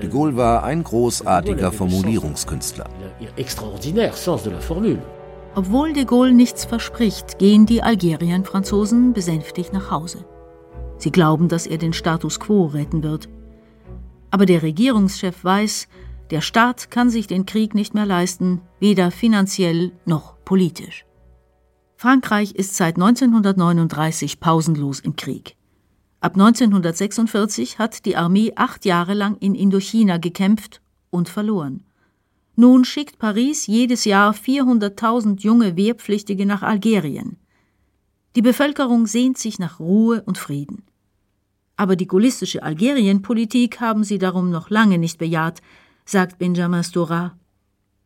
De 0.00 0.08
Gaulle 0.08 0.36
war 0.36 0.62
ein 0.64 0.82
großartiger 0.82 1.70
Formulierungskünstler. 1.70 2.88
Obwohl 5.54 5.92
de 5.92 6.04
Gaulle 6.04 6.32
nichts 6.32 6.64
verspricht, 6.64 7.38
gehen 7.38 7.66
die 7.66 7.82
Algerien-Franzosen 7.82 9.12
besänftigt 9.12 9.74
nach 9.74 9.90
Hause. 9.90 10.24
Sie 10.96 11.12
glauben, 11.12 11.48
dass 11.48 11.66
er 11.66 11.76
den 11.76 11.92
Status 11.92 12.40
quo 12.40 12.66
retten 12.66 13.02
wird. 13.02 13.28
Aber 14.30 14.46
der 14.46 14.62
Regierungschef 14.62 15.44
weiß, 15.44 15.88
der 16.30 16.40
Staat 16.40 16.90
kann 16.90 17.10
sich 17.10 17.26
den 17.26 17.44
Krieg 17.44 17.74
nicht 17.74 17.92
mehr 17.92 18.06
leisten, 18.06 18.62
weder 18.80 19.10
finanziell 19.10 19.92
noch 20.06 20.36
politisch. 20.44 21.04
Frankreich 21.96 22.54
ist 22.54 22.76
seit 22.76 22.96
1939 22.96 24.40
pausenlos 24.40 25.00
im 25.00 25.16
Krieg. 25.16 25.56
Ab 26.22 26.34
1946 26.34 27.80
hat 27.80 28.06
die 28.06 28.14
Armee 28.14 28.52
acht 28.54 28.84
Jahre 28.84 29.12
lang 29.12 29.36
in 29.38 29.56
Indochina 29.56 30.18
gekämpft 30.18 30.80
und 31.10 31.28
verloren. 31.28 31.82
Nun 32.54 32.84
schickt 32.84 33.18
Paris 33.18 33.66
jedes 33.66 34.04
Jahr 34.04 34.32
400.000 34.32 35.40
junge 35.40 35.76
Wehrpflichtige 35.76 36.46
nach 36.46 36.62
Algerien. 36.62 37.38
Die 38.36 38.42
Bevölkerung 38.42 39.08
sehnt 39.08 39.36
sich 39.36 39.58
nach 39.58 39.80
Ruhe 39.80 40.22
und 40.22 40.38
Frieden. 40.38 40.84
Aber 41.76 41.96
die 41.96 42.06
gaullistische 42.06 42.62
Algerienpolitik 42.62 43.80
haben 43.80 44.04
sie 44.04 44.18
darum 44.18 44.50
noch 44.50 44.70
lange 44.70 44.98
nicht 44.98 45.18
bejaht, 45.18 45.60
sagt 46.04 46.38
Benjamin 46.38 46.84
Stora. 46.84 47.36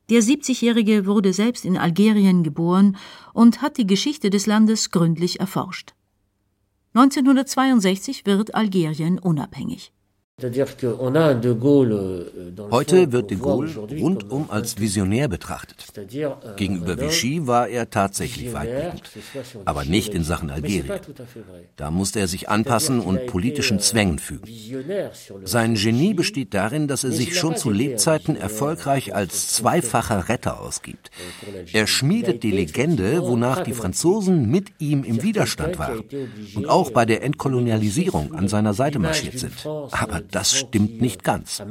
Der 0.09 0.23
70-Jährige 0.23 1.05
wurde 1.05 1.35
selbst 1.35 1.67
in 1.67 1.77
Algerien 1.77 2.45
geboren 2.45 2.97
und 3.35 3.61
hat 3.61 3.77
die 3.77 3.87
Geschichte 3.87 4.31
des 4.31 4.47
Landes 4.47 4.91
gründlich 4.91 5.39
erforscht. 5.39 5.96
1962 6.97 8.25
wird 8.25 8.55
Algerien 8.55 9.19
unabhängig. 9.19 9.93
Heute 12.71 13.11
wird 13.11 13.31
de 13.31 13.39
Gaulle 13.39 13.75
rundum 13.75 14.51
als 14.51 14.79
Visionär 14.79 15.29
betrachtet. 15.29 15.87
Gegenüber 16.57 17.01
Vichy 17.01 17.47
war 17.47 17.69
er 17.69 17.89
tatsächlich 17.89 18.53
weitblickend, 18.53 19.01
aber 19.65 19.87
nicht 19.87 20.13
in 20.13 20.25
Sachen 20.25 20.51
Algerien. 20.51 21.01
Da 21.77 21.91
musste 21.91 22.21
er 22.21 22.29
sich 22.29 22.51
anpassen 22.51 23.01
und 23.01 23.27
politischen 23.29 23.81
Zwängen 23.81 24.19
fügen. 24.19 24.45
Sein 25.45 25.75
Genie 25.75 26.13
besteht 26.13 26.53
darin, 26.53 26.87
dass 26.87 27.03
er 27.03 27.13
sich 27.13 27.35
schon 27.35 27.57
zu 27.57 27.71
Lebzeiten 27.71 28.37
erfolgreich 28.37 29.15
als 29.15 29.55
zweifacher 29.55 30.29
Retter 30.29 30.61
ausgibt. 30.61 31.11
Er 31.73 31.87
schmiedet 31.87 32.43
die 32.43 32.51
Legende, 32.51 33.23
wonach 33.23 33.63
die 33.63 33.73
Franzosen 33.73 34.51
mit 34.51 34.69
ihm 34.81 35.03
im 35.03 35.23
Widerstand 35.23 35.79
waren 35.79 36.05
und 36.55 36.69
auch 36.69 36.91
bei 36.91 37.07
der 37.07 37.23
Entkolonialisierung 37.23 38.35
an 38.35 38.49
seiner 38.49 38.75
Seite 38.75 38.99
marschiert 38.99 39.39
sind. 39.39 39.55
Aber 39.65 40.26
das 40.31 40.57
stimmt 40.57 41.01
nicht 41.01 41.25
ganz. 41.25 41.63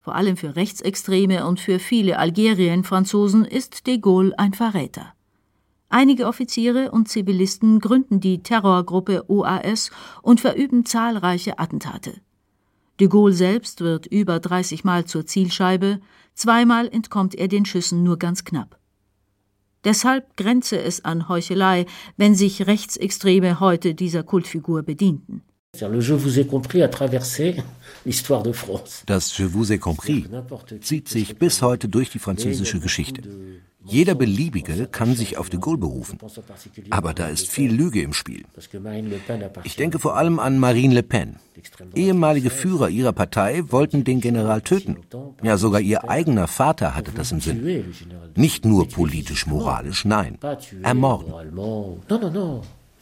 Vor 0.00 0.16
allem 0.16 0.36
für 0.36 0.56
Rechtsextreme 0.56 1.46
und 1.46 1.60
für 1.60 1.78
viele 1.78 2.18
Algerien-Franzosen 2.18 3.44
ist 3.44 3.86
de 3.86 3.98
Gaulle 3.98 4.36
ein 4.36 4.52
Verräter. 4.52 5.14
Einige 5.88 6.26
Offiziere 6.26 6.90
und 6.90 7.08
Zivilisten 7.08 7.78
gründen 7.78 8.18
die 8.18 8.42
Terrorgruppe 8.42 9.24
OAS 9.28 9.90
und 10.22 10.40
verüben 10.40 10.86
zahlreiche 10.86 11.58
Attentate. 11.58 12.14
De 12.98 13.08
Gaulle 13.08 13.34
selbst 13.34 13.80
wird 13.80 14.06
über 14.06 14.40
30 14.40 14.84
Mal 14.84 15.04
zur 15.04 15.26
Zielscheibe, 15.26 16.00
zweimal 16.34 16.88
entkommt 16.88 17.34
er 17.34 17.48
den 17.48 17.64
Schüssen 17.64 18.02
nur 18.02 18.18
ganz 18.18 18.44
knapp. 18.44 18.78
Deshalb 19.84 20.36
grenze 20.36 20.80
es 20.80 21.04
an 21.04 21.28
Heuchelei, 21.28 21.86
wenn 22.16 22.34
sich 22.34 22.66
Rechtsextreme 22.66 23.60
heute 23.60 23.94
dieser 23.94 24.22
Kultfigur 24.22 24.82
bedienten. 24.82 25.42
Das 29.06 29.38
Je 29.38 29.46
vous 29.54 29.70
ai 29.70 29.78
compris 29.78 30.28
zieht 30.82 31.08
sich 31.08 31.38
bis 31.38 31.62
heute 31.62 31.88
durch 31.88 32.10
die 32.10 32.18
französische 32.18 32.78
Geschichte. 32.78 33.22
Jeder 33.82 34.14
Beliebige 34.14 34.86
kann 34.86 35.16
sich 35.16 35.38
auf 35.38 35.48
de 35.48 35.58
Gaulle 35.58 35.78
berufen. 35.78 36.18
Aber 36.90 37.14
da 37.14 37.28
ist 37.28 37.48
viel 37.48 37.72
Lüge 37.72 38.02
im 38.02 38.12
Spiel. 38.12 38.44
Ich 39.64 39.76
denke 39.76 39.98
vor 39.98 40.16
allem 40.18 40.38
an 40.40 40.58
Marine 40.58 40.94
Le 40.94 41.02
Pen. 41.02 41.36
Ehemalige 41.94 42.50
Führer 42.50 42.90
ihrer 42.90 43.14
Partei 43.14 43.62
wollten 43.68 44.04
den 44.04 44.20
General 44.20 44.60
töten. 44.60 44.98
Ja, 45.42 45.56
sogar 45.56 45.80
ihr 45.80 46.06
eigener 46.10 46.48
Vater 46.48 46.94
hatte 46.94 47.12
das 47.12 47.32
im 47.32 47.40
Sinn. 47.40 47.94
Nicht 48.36 48.66
nur 48.66 48.88
politisch-moralisch, 48.88 50.04
nein, 50.04 50.38
ermorden. 50.82 51.32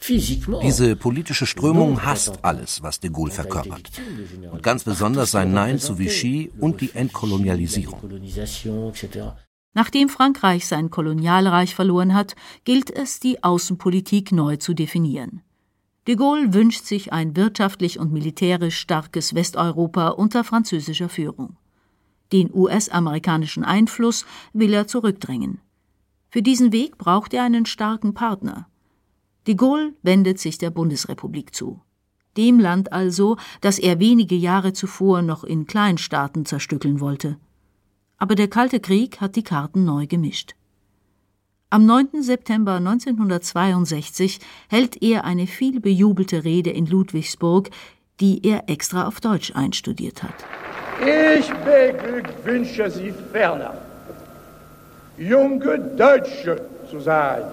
Diese 0.07 0.95
politische 0.95 1.45
Strömung 1.45 2.03
hasst 2.03 2.43
alles, 2.43 2.81
was 2.81 2.99
de 2.99 3.11
Gaulle 3.11 3.31
verkörpert. 3.31 3.91
Und 4.51 4.63
ganz 4.63 4.83
besonders 4.83 5.31
sein 5.31 5.53
Nein 5.53 5.79
zu 5.79 5.99
Vichy 5.99 6.51
und 6.59 6.81
die 6.81 6.91
Entkolonialisierung. 6.93 8.01
Nachdem 9.73 10.09
Frankreich 10.09 10.67
sein 10.67 10.89
Kolonialreich 10.89 11.75
verloren 11.75 12.13
hat, 12.13 12.35
gilt 12.65 12.89
es, 12.89 13.19
die 13.19 13.43
Außenpolitik 13.43 14.31
neu 14.31 14.57
zu 14.57 14.73
definieren. 14.73 15.41
De 16.07 16.15
Gaulle 16.15 16.53
wünscht 16.53 16.85
sich 16.85 17.13
ein 17.13 17.35
wirtschaftlich 17.35 17.99
und 17.99 18.11
militärisch 18.11 18.77
starkes 18.77 19.35
Westeuropa 19.35 20.09
unter 20.09 20.43
französischer 20.43 21.09
Führung. 21.09 21.57
Den 22.31 22.49
US-amerikanischen 22.53 23.63
Einfluss 23.63 24.25
will 24.51 24.73
er 24.73 24.87
zurückdrängen. 24.87 25.59
Für 26.29 26.41
diesen 26.41 26.71
Weg 26.71 26.97
braucht 26.97 27.33
er 27.33 27.43
einen 27.43 27.65
starken 27.65 28.13
Partner. 28.13 28.67
De 29.47 29.55
Gaulle 29.55 29.93
wendet 30.03 30.39
sich 30.39 30.57
der 30.57 30.69
Bundesrepublik 30.69 31.55
zu. 31.55 31.81
Dem 32.37 32.59
Land 32.59 32.93
also, 32.93 33.37
das 33.59 33.79
er 33.79 33.99
wenige 33.99 34.35
Jahre 34.35 34.71
zuvor 34.71 35.21
noch 35.21 35.43
in 35.43 35.65
Kleinstaaten 35.65 36.45
zerstückeln 36.45 36.99
wollte. 36.99 37.37
Aber 38.17 38.35
der 38.35 38.47
Kalte 38.47 38.79
Krieg 38.79 39.19
hat 39.19 39.35
die 39.35 39.43
Karten 39.43 39.83
neu 39.83 40.05
gemischt. 40.05 40.55
Am 41.71 41.85
9. 41.85 42.21
September 42.21 42.75
1962 42.75 44.39
hält 44.69 45.01
er 45.01 45.23
eine 45.25 45.47
viel 45.47 45.79
bejubelte 45.79 46.43
Rede 46.43 46.69
in 46.69 46.85
Ludwigsburg, 46.85 47.69
die 48.19 48.45
er 48.45 48.69
extra 48.69 49.07
auf 49.07 49.19
Deutsch 49.21 49.55
einstudiert 49.55 50.21
hat. 50.21 50.35
Ich 51.03 51.51
beglückwünsche 51.65 52.91
Sie 52.91 53.11
ferner, 53.31 53.73
junge 55.17 55.79
Deutsche 55.97 56.61
zu 56.89 56.99
sein 56.99 57.43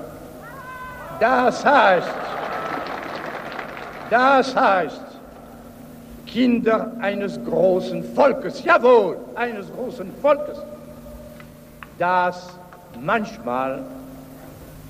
das 1.20 1.64
heißt, 1.64 2.08
das 4.10 4.56
heißt, 4.56 5.02
Kinder 6.26 6.92
eines 7.00 7.42
großen 7.44 8.04
Volkes, 8.14 8.62
jawohl, 8.64 9.16
eines 9.34 9.66
großen 9.72 10.10
Volkes, 10.20 10.58
das 11.98 12.48
manchmal 13.00 13.82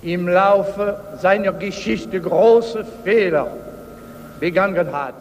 im 0.02 0.28
Laufe 0.28 1.00
seiner 1.20 1.52
Geschichte 1.52 2.20
große 2.20 2.84
Fehler 3.04 3.48
begangen 4.40 4.92
hat. 4.92 5.14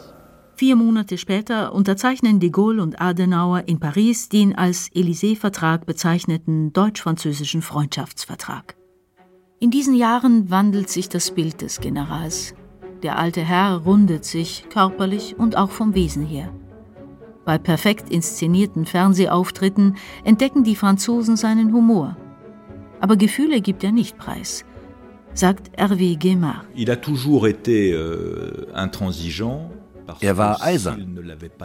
Vier 0.55 0.75
Monate 0.75 1.17
später 1.17 1.73
unterzeichnen 1.73 2.39
de 2.39 2.49
Gaulle 2.49 2.81
und 2.81 2.99
Adenauer 2.99 3.63
in 3.67 3.79
Paris 3.79 4.27
den 4.29 4.57
als 4.57 4.89
Élysée-Vertrag 4.91 5.85
bezeichneten 5.85 6.73
deutsch-französischen 6.73 7.61
Freundschaftsvertrag. 7.61 8.76
In 9.59 9.71
diesen 9.71 9.95
Jahren 9.95 10.51
wandelt 10.51 10.87
sich 10.87 11.09
das 11.09 11.31
Bild 11.31 11.61
des 11.61 11.79
Generals. 11.79 12.53
Der 13.01 13.17
alte 13.17 13.41
Herr 13.41 13.77
rundet 13.77 14.23
sich 14.23 14.65
körperlich 14.69 15.35
und 15.39 15.57
auch 15.57 15.71
vom 15.71 15.95
Wesen 15.95 16.23
her. 16.23 16.53
Bei 17.43 17.57
perfekt 17.57 18.07
inszenierten 18.11 18.85
Fernsehauftritten 18.85 19.95
entdecken 20.23 20.63
die 20.63 20.75
Franzosen 20.75 21.37
seinen 21.37 21.73
Humor. 21.73 22.17
Aber 22.99 23.15
Gefühle 23.15 23.61
gibt 23.61 23.83
er 23.83 23.91
nicht 23.91 24.19
preis, 24.19 24.63
sagt 25.33 25.75
Hervé 25.75 26.19
Guémard. 26.19 26.61
Il 26.75 26.91
a 26.91 26.95
toujours 26.95 27.47
été 27.47 27.93
euh, 27.93 28.67
er 30.21 30.37
war 30.37 30.61
eisern. 30.61 31.19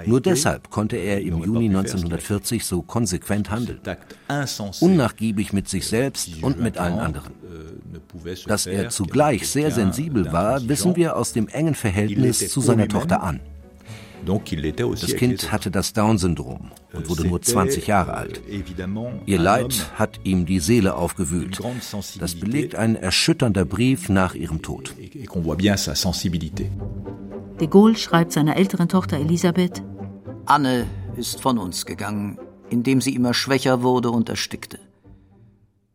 Nur 0.07 0.21
deshalb 0.21 0.71
konnte 0.71 0.97
er 0.97 1.21
im 1.21 1.45
Juni 1.45 1.69
1940 1.69 2.65
so 2.65 2.83
konsequent 2.83 3.51
handeln. 3.51 3.81
Unnachgiebig 4.81 5.53
mit 5.53 5.69
sich 5.69 5.87
selbst 5.87 6.43
und 6.43 6.61
mit 6.61 6.79
allen 6.79 6.99
anderen. 6.99 7.35
Dass 8.47 8.67
er 8.67 8.89
zugleich 8.91 9.49
sehr 9.49 9.71
sensibel 9.71 10.33
war, 10.33 10.69
wissen 10.69 10.97
wir 10.97 11.17
aus 11.17 11.33
dem 11.33 11.49
engen 11.49 11.75
Verhältnis 11.75 12.51
zu 12.51 12.61
seiner 12.61 12.89
Tochter 12.89 13.23
an. 13.23 13.41
Das 14.25 15.17
Kind 15.17 15.51
hatte 15.51 15.71
das 15.71 15.93
Down-Syndrom 15.93 16.71
und 16.93 17.09
wurde 17.09 17.27
nur 17.27 17.43
20 17.43 17.89
Jahre 17.89 18.15
alt. 18.15 18.41
Ihr 19.27 19.39
Leid 19.39 19.91
hat 19.97 20.21
ihm 20.23 20.47
die 20.47 20.61
Seele 20.61 20.95
aufgewühlt. 20.95 21.61
Das 22.21 22.37
belegt 22.37 22.77
ein 22.77 22.95
erschütternder 22.95 23.65
Brief 23.65 24.09
nach 24.09 24.35
ihrem 24.35 24.63
Tod. 24.63 24.95
De 27.61 27.67
Gaulle 27.67 27.97
schreibt 27.97 28.33
seiner 28.33 28.57
älteren 28.57 28.89
Tochter 28.89 29.19
Elisabeth: 29.19 29.83
Anne 30.47 30.87
ist 31.17 31.41
von 31.41 31.59
uns 31.59 31.85
gegangen, 31.85 32.39
indem 32.71 33.01
sie 33.01 33.15
immer 33.15 33.35
schwächer 33.35 33.83
wurde 33.83 34.11
und 34.11 34.29
erstickte. 34.29 34.79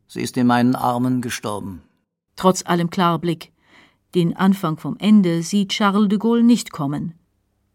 Sie 0.07 0.21
ist 0.21 0.37
in 0.37 0.47
meinen 0.47 0.75
Armen 0.75 1.21
gestorben. 1.21 1.81
Trotz 2.35 2.65
allem 2.65 2.89
Klarblick. 2.89 3.51
Den 4.15 4.35
Anfang 4.35 4.77
vom 4.77 4.97
Ende 4.99 5.43
sieht 5.43 5.69
Charles 5.69 6.07
de 6.09 6.17
Gaulle 6.17 6.43
nicht 6.43 6.71
kommen. 6.71 7.13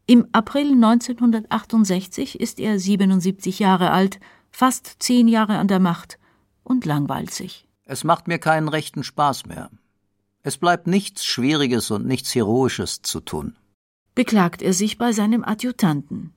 Im 0.07 0.27
April 0.33 0.73
1968 0.73 2.41
ist 2.41 2.59
er 2.59 2.79
77 2.79 3.59
Jahre 3.59 3.91
alt, 3.91 4.19
fast 4.51 4.97
zehn 4.99 5.29
Jahre 5.29 5.59
an 5.59 5.69
der 5.69 5.79
Macht 5.79 6.19
und 6.65 6.85
langweilt 6.85 7.33
sich. 7.33 7.69
Es 7.85 8.05
macht 8.05 8.29
mir 8.29 8.39
keinen 8.39 8.69
rechten 8.69 9.05
Spaß 9.05 9.47
mehr. 9.47 9.71
Es 10.43 10.57
bleibt 10.57 10.87
nichts 10.87 11.25
Schwieriges 11.25 11.91
und 11.91 12.07
nichts 12.07 12.35
Heroisches 12.35 13.03
zu 13.03 13.21
tun 13.21 13.57
beklagt 14.15 14.63
er 14.63 14.73
sich 14.73 14.99
bei 14.99 15.13
seinem 15.13 15.45
Adjutanten. 15.45 16.33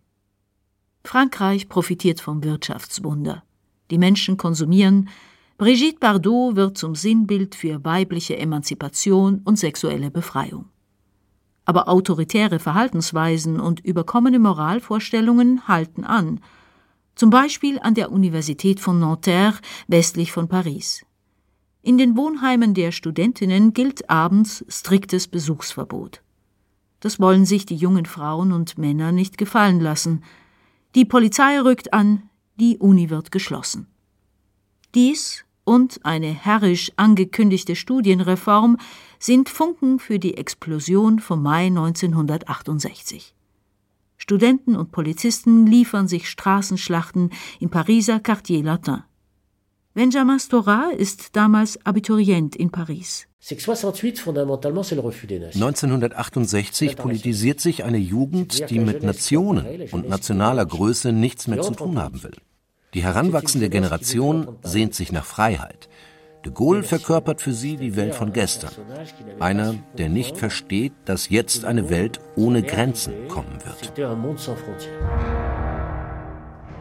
Frankreich 1.04 1.70
profitiert 1.70 2.20
vom 2.20 2.44
Wirtschaftswunder. 2.44 3.44
Die 3.92 3.98
Menschen 3.98 4.38
konsumieren, 4.38 5.10
Brigitte 5.58 6.00
Bardot 6.00 6.58
wird 6.58 6.78
zum 6.78 6.96
Sinnbild 6.96 7.56
für 7.56 7.82
weibliche 7.86 8.38
Emanzipation 8.38 9.40
und 9.46 9.58
sexuelle 9.58 10.12
Befreiung. 10.12 10.66
Aber 11.64 11.88
autoritäre 11.88 12.60
Verhaltensweisen 12.60 13.62
und 13.62 13.80
überkommene 13.80 14.38
Moralvorstellungen 14.38 15.66
halten 15.66 16.04
an, 16.04 16.42
zum 17.16 17.30
Beispiel 17.30 17.80
an 17.80 17.94
der 17.94 18.12
Universität 18.12 18.82
von 18.82 19.00
Nanterre 19.00 19.58
westlich 19.88 20.34
von 20.34 20.50
Paris. 20.50 21.06
In 21.82 21.98
den 21.98 22.18
Wohnheimen 22.18 22.74
der 22.74 22.92
Studentinnen 22.92 23.72
gilt 23.72 24.10
abends 24.10 24.66
striktes 24.68 25.30
Besuchsverbot. 25.30 26.22
Das 27.00 27.22
wollen 27.22 27.46
sich 27.46 27.66
die 27.66 27.78
jungen 27.78 28.06
Frauen 28.06 28.52
und 28.52 28.78
Männer 28.78 29.14
nicht 29.14 29.38
gefallen 29.38 29.80
lassen. 29.80 30.22
Die 30.96 31.06
Polizei 31.06 31.62
rückt 31.62 31.94
an, 31.94 32.30
die 32.58 32.78
Uni 32.78 33.10
wird 33.10 33.32
geschlossen. 33.32 33.88
Dies 34.96 35.45
und 35.66 36.00
eine 36.04 36.28
herrisch 36.28 36.94
angekündigte 36.96 37.76
Studienreform 37.76 38.78
sind 39.20 39.50
Funken 39.50 40.00
für 40.00 40.20
die 40.20 40.38
Explosion 40.38 41.20
vom 41.20 41.44
Mai 41.44 41.66
1968. 41.66 43.36
Studenten 44.18 44.78
und 44.78 44.92
Polizisten 44.92 45.68
liefern 45.68 46.08
sich 46.08 46.30
Straßenschlachten 46.30 47.32
im 47.60 47.70
Pariser 47.70 48.20
Quartier 48.22 48.64
Latin. 48.64 49.04
Benjamin 49.94 50.40
Stora 50.40 50.92
ist 50.96 51.36
damals 51.36 51.86
Abiturient 51.86 52.56
in 52.56 52.70
Paris. 52.70 53.28
1968 55.54 56.96
politisiert 56.98 57.60
sich 57.60 57.84
eine 57.84 57.98
Jugend, 57.98 58.70
die 58.70 58.80
mit 58.80 59.04
Nationen 59.04 59.90
und 59.92 60.10
nationaler 60.10 60.66
Größe 60.66 61.12
nichts 61.12 61.48
mehr 61.48 61.62
zu 61.62 61.74
tun 61.74 61.98
haben 61.98 62.24
will. 62.24 62.36
Die 62.96 63.04
heranwachsende 63.04 63.70
Generation 63.70 64.58
sehnt 64.64 64.96
sich 64.96 65.12
nach 65.12 65.26
Freiheit. 65.26 65.90
De 66.46 66.54
Gaulle 66.54 66.82
verkörpert 66.82 67.42
für 67.42 67.52
sie 67.52 67.76
die 67.76 67.98
Welt 67.98 68.16
von 68.16 68.32
gestern. 68.32 68.72
Einer, 69.42 69.76
der 69.98 70.08
nicht 70.08 70.38
versteht, 70.38 70.94
dass 71.04 71.28
jetzt 71.28 71.66
eine 71.66 71.90
Welt 71.90 72.22
ohne 72.38 72.64
Grenzen 72.64 73.28
kommen 73.28 73.60
wird. 73.66 73.92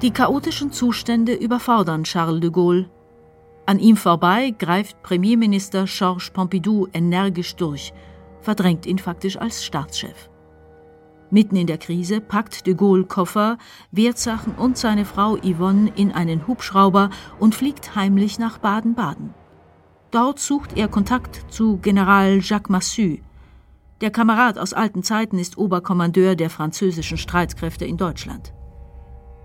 Die 0.03 0.11
chaotischen 0.12 0.70
Zustände 0.70 1.35
überfordern 1.35 2.05
Charles 2.05 2.42
de 2.42 2.50
Gaulle. 2.50 2.88
An 3.66 3.81
ihm 3.81 3.96
vorbei 3.96 4.55
greift 4.57 5.03
Premierminister 5.03 5.87
Georges 5.87 6.31
Pompidou 6.31 6.87
energisch 6.92 7.57
durch, 7.57 7.92
verdrängt 8.40 8.87
ihn 8.87 8.98
faktisch 8.98 9.37
als 9.37 9.64
Staatschef. 9.64 10.31
Mitten 11.35 11.57
in 11.57 11.66
der 11.66 11.79
Krise 11.79 12.20
packt 12.20 12.64
de 12.64 12.75
Gaulle 12.75 13.07
Koffer, 13.07 13.59
Wertsachen 13.90 14.55
und 14.55 14.79
seine 14.79 15.05
Frau 15.05 15.37
Yvonne 15.37 15.90
in 15.97 16.12
einen 16.12 16.47
Hubschrauber 16.47 17.11
und 17.40 17.57
fliegt 17.57 17.97
heimlich 17.97 18.38
nach 18.38 18.59
Baden-Baden. 18.59 19.35
Dort 20.12 20.38
sucht 20.38 20.77
er 20.77 20.87
Kontakt 20.87 21.44
zu 21.49 21.79
General 21.79 22.38
Jacques 22.40 22.68
Massu. 22.68 23.18
Der 24.01 24.12
Kamerad 24.12 24.59
aus 24.59 24.75
alten 24.75 25.03
Zeiten 25.03 25.40
ist 25.40 25.59
Oberkommandeur 25.59 26.37
der 26.37 26.51
französischen 26.51 27.18
Streitkräfte 27.18 27.85
in 27.85 27.97
Deutschland. 27.97 28.55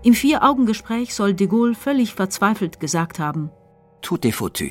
Im 0.04 0.14
Vier-Augen-Gespräch 0.14 1.12
soll 1.12 1.34
de 1.34 1.48
Gaulle 1.48 1.74
völlig 1.74 2.14
verzweifelt 2.14 2.78
gesagt 2.78 3.18
haben: 3.18 3.50
Tout 4.00 4.24
est 4.24 4.36
foutu. 4.36 4.68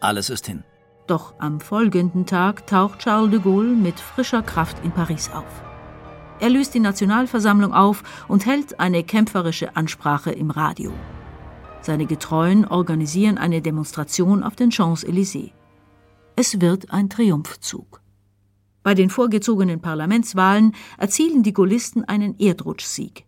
Alles 0.00 0.28
ist 0.28 0.46
hin. 0.46 0.62
Doch 1.06 1.32
am 1.38 1.58
folgenden 1.58 2.26
Tag 2.26 2.66
taucht 2.66 2.98
Charles 2.98 3.30
de 3.30 3.40
Gaulle 3.40 3.74
mit 3.74 3.98
frischer 3.98 4.42
Kraft 4.42 4.76
in 4.84 4.90
Paris 4.90 5.30
auf. 5.32 5.65
Er 6.38 6.50
löst 6.50 6.74
die 6.74 6.80
Nationalversammlung 6.80 7.72
auf 7.72 8.02
und 8.28 8.44
hält 8.44 8.78
eine 8.78 9.02
kämpferische 9.02 9.74
Ansprache 9.74 10.32
im 10.32 10.50
Radio. 10.50 10.92
Seine 11.80 12.06
Getreuen 12.06 12.66
organisieren 12.66 13.38
eine 13.38 13.62
Demonstration 13.62 14.42
auf 14.42 14.56
den 14.56 14.70
Champs-Élysées. 14.70 15.52
Es 16.34 16.60
wird 16.60 16.90
ein 16.90 17.08
Triumphzug. 17.08 18.02
Bei 18.82 18.94
den 18.94 19.08
vorgezogenen 19.08 19.80
Parlamentswahlen 19.80 20.72
erzielen 20.98 21.42
die 21.42 21.52
Gaullisten 21.52 22.04
einen 22.04 22.38
Erdrutschsieg. 22.38 23.24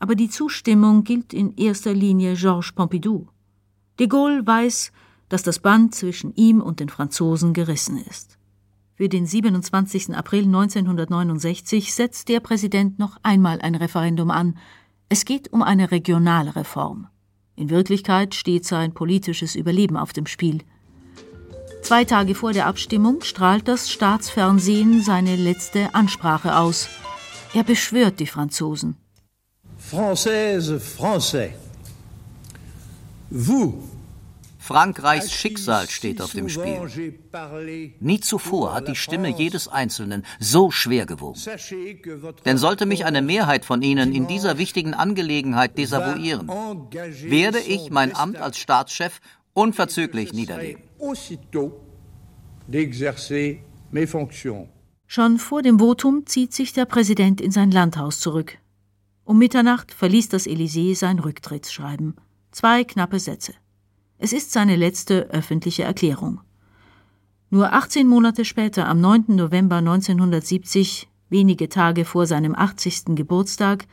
Aber 0.00 0.14
die 0.14 0.28
Zustimmung 0.28 1.04
gilt 1.04 1.32
in 1.32 1.56
erster 1.56 1.94
Linie 1.94 2.34
Georges 2.34 2.72
Pompidou. 2.72 3.28
De 3.98 4.06
Gaulle 4.06 4.46
weiß, 4.46 4.92
dass 5.28 5.42
das 5.42 5.58
Band 5.58 5.94
zwischen 5.94 6.34
ihm 6.34 6.60
und 6.60 6.80
den 6.80 6.88
Franzosen 6.88 7.52
gerissen 7.52 7.98
ist. 7.98 8.37
Für 8.98 9.08
den 9.08 9.26
27. 9.26 10.16
April 10.16 10.42
1969 10.46 11.94
setzt 11.94 12.28
der 12.28 12.40
Präsident 12.40 12.98
noch 12.98 13.16
einmal 13.22 13.60
ein 13.60 13.76
Referendum 13.76 14.32
an. 14.32 14.58
Es 15.08 15.24
geht 15.24 15.52
um 15.52 15.62
eine 15.62 15.92
regionale 15.92 16.56
Reform. 16.56 17.06
In 17.54 17.70
Wirklichkeit 17.70 18.34
steht 18.34 18.64
sein 18.64 18.94
politisches 18.94 19.54
Überleben 19.54 19.96
auf 19.96 20.12
dem 20.12 20.26
Spiel. 20.26 20.62
Zwei 21.82 22.04
Tage 22.06 22.34
vor 22.34 22.52
der 22.52 22.66
Abstimmung 22.66 23.22
strahlt 23.22 23.68
das 23.68 23.88
Staatsfernsehen 23.88 25.00
seine 25.00 25.36
letzte 25.36 25.94
Ansprache 25.94 26.56
aus. 26.56 26.88
Er 27.54 27.62
beschwört 27.62 28.18
die 28.18 28.26
Franzosen. 28.26 28.96
Française, 29.78 30.80
Français, 30.80 31.50
vous 33.30 33.74
Frankreichs 34.68 35.32
Schicksal 35.32 35.88
steht 35.88 36.20
auf 36.20 36.32
dem 36.32 36.50
Spiel. 36.50 36.78
Nie 38.00 38.20
zuvor 38.20 38.74
hat 38.74 38.86
die 38.86 38.96
Stimme 38.96 39.30
jedes 39.30 39.66
Einzelnen 39.66 40.26
so 40.38 40.70
schwer 40.70 41.06
gewogen. 41.06 41.40
Denn 42.44 42.58
sollte 42.58 42.84
mich 42.84 43.06
eine 43.06 43.22
Mehrheit 43.22 43.64
von 43.64 43.80
Ihnen 43.80 44.12
in 44.12 44.26
dieser 44.26 44.58
wichtigen 44.58 44.92
Angelegenheit 44.92 45.78
desavouieren, 45.78 46.48
werde 46.48 47.60
ich 47.60 47.88
mein 47.90 48.14
Amt 48.14 48.36
als 48.36 48.58
Staatschef 48.58 49.20
unverzüglich 49.54 50.34
niederlegen. 50.34 50.82
Schon 55.06 55.38
vor 55.38 55.62
dem 55.62 55.78
Votum 55.78 56.26
zieht 56.26 56.52
sich 56.52 56.74
der 56.74 56.84
Präsident 56.84 57.40
in 57.40 57.52
sein 57.52 57.70
Landhaus 57.70 58.20
zurück. 58.20 58.58
Um 59.24 59.38
Mitternacht 59.38 59.94
verließ 59.94 60.28
das 60.28 60.46
Elysée 60.46 60.94
sein 60.94 61.20
Rücktrittsschreiben. 61.20 62.16
Zwei 62.50 62.84
knappe 62.84 63.18
Sätze. 63.18 63.54
Es 64.18 64.32
ist 64.32 64.50
seine 64.50 64.76
letzte 64.76 65.30
öffentliche 65.30 65.84
Erklärung. 65.84 66.40
Nur 67.50 67.72
18 67.72 68.06
Monate 68.06 68.44
später, 68.44 68.86
am 68.88 69.00
9. 69.00 69.24
November 69.28 69.76
1970, 69.76 71.08
wenige 71.30 71.68
Tage 71.68 72.04
vor 72.04 72.26
seinem 72.26 72.54
80. 72.54 73.14
Geburtstag, 73.14 73.86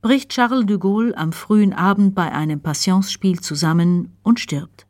bricht 0.00 0.30
Charles 0.30 0.66
de 0.66 0.78
Gaulle 0.78 1.16
am 1.16 1.32
frühen 1.32 1.72
Abend 1.72 2.14
bei 2.14 2.32
einem 2.32 2.60
Passionsspiel 2.60 3.40
zusammen 3.40 4.16
und 4.22 4.40
stirbt. 4.40 4.86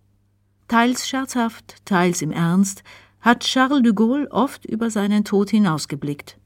Teils 0.69 1.09
scherzhaft, 1.09 1.85
teils 1.85 2.23
im 2.23 2.31
Ernst 2.31 2.83
hat 3.21 3.41
Charles 3.41 3.83
de 3.83 3.93
Gaulle 3.93 4.31
oft 4.31 4.65
über 4.65 4.91
seinen 4.91 5.25
Tod 5.25 5.51
hinausgeblickt. 5.51 6.39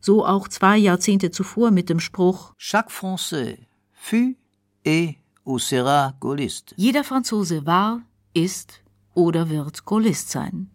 So 0.00 0.26
auch 0.26 0.48
zwei 0.48 0.76
Jahrzehnte 0.76 1.30
zuvor 1.30 1.70
mit 1.70 1.88
dem 1.88 2.00
Spruch 2.00 2.54
Chaque 2.58 2.90
Français 2.90 3.58
fut 3.92 4.36
et 4.84 5.21
ou 5.44 5.58
sera 5.58 6.14
Gaulliste. 6.20 6.74
Jeder 6.76 7.04
Franzose 7.04 7.66
war, 7.66 8.00
ist 8.34 8.82
oder 9.14 9.48
wird 9.50 9.84
Gaullist 9.84 10.30
sein. 10.30 10.70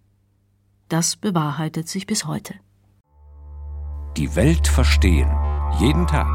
Das 0.89 1.15
bewahrheitet 1.15 1.87
sich 1.87 2.07
bis 2.07 2.25
heute. 2.25 2.55
Die 4.15 4.35
Welt 4.35 4.67
verstehen. 4.67 5.29
Jeden 5.79 6.07
Tag. 6.07 6.27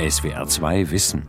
SWR2 0.00 0.90
Wissen. 0.90 1.28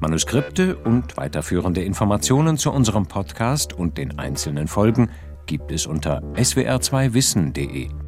Manuskripte 0.00 0.76
und 0.76 1.16
weiterführende 1.16 1.82
Informationen 1.82 2.56
zu 2.56 2.70
unserem 2.70 3.06
Podcast 3.06 3.72
und 3.72 3.98
den 3.98 4.18
einzelnen 4.18 4.68
Folgen 4.68 5.10
gibt 5.46 5.72
es 5.72 5.86
unter 5.86 6.22
swr2wissen.de. 6.34 8.07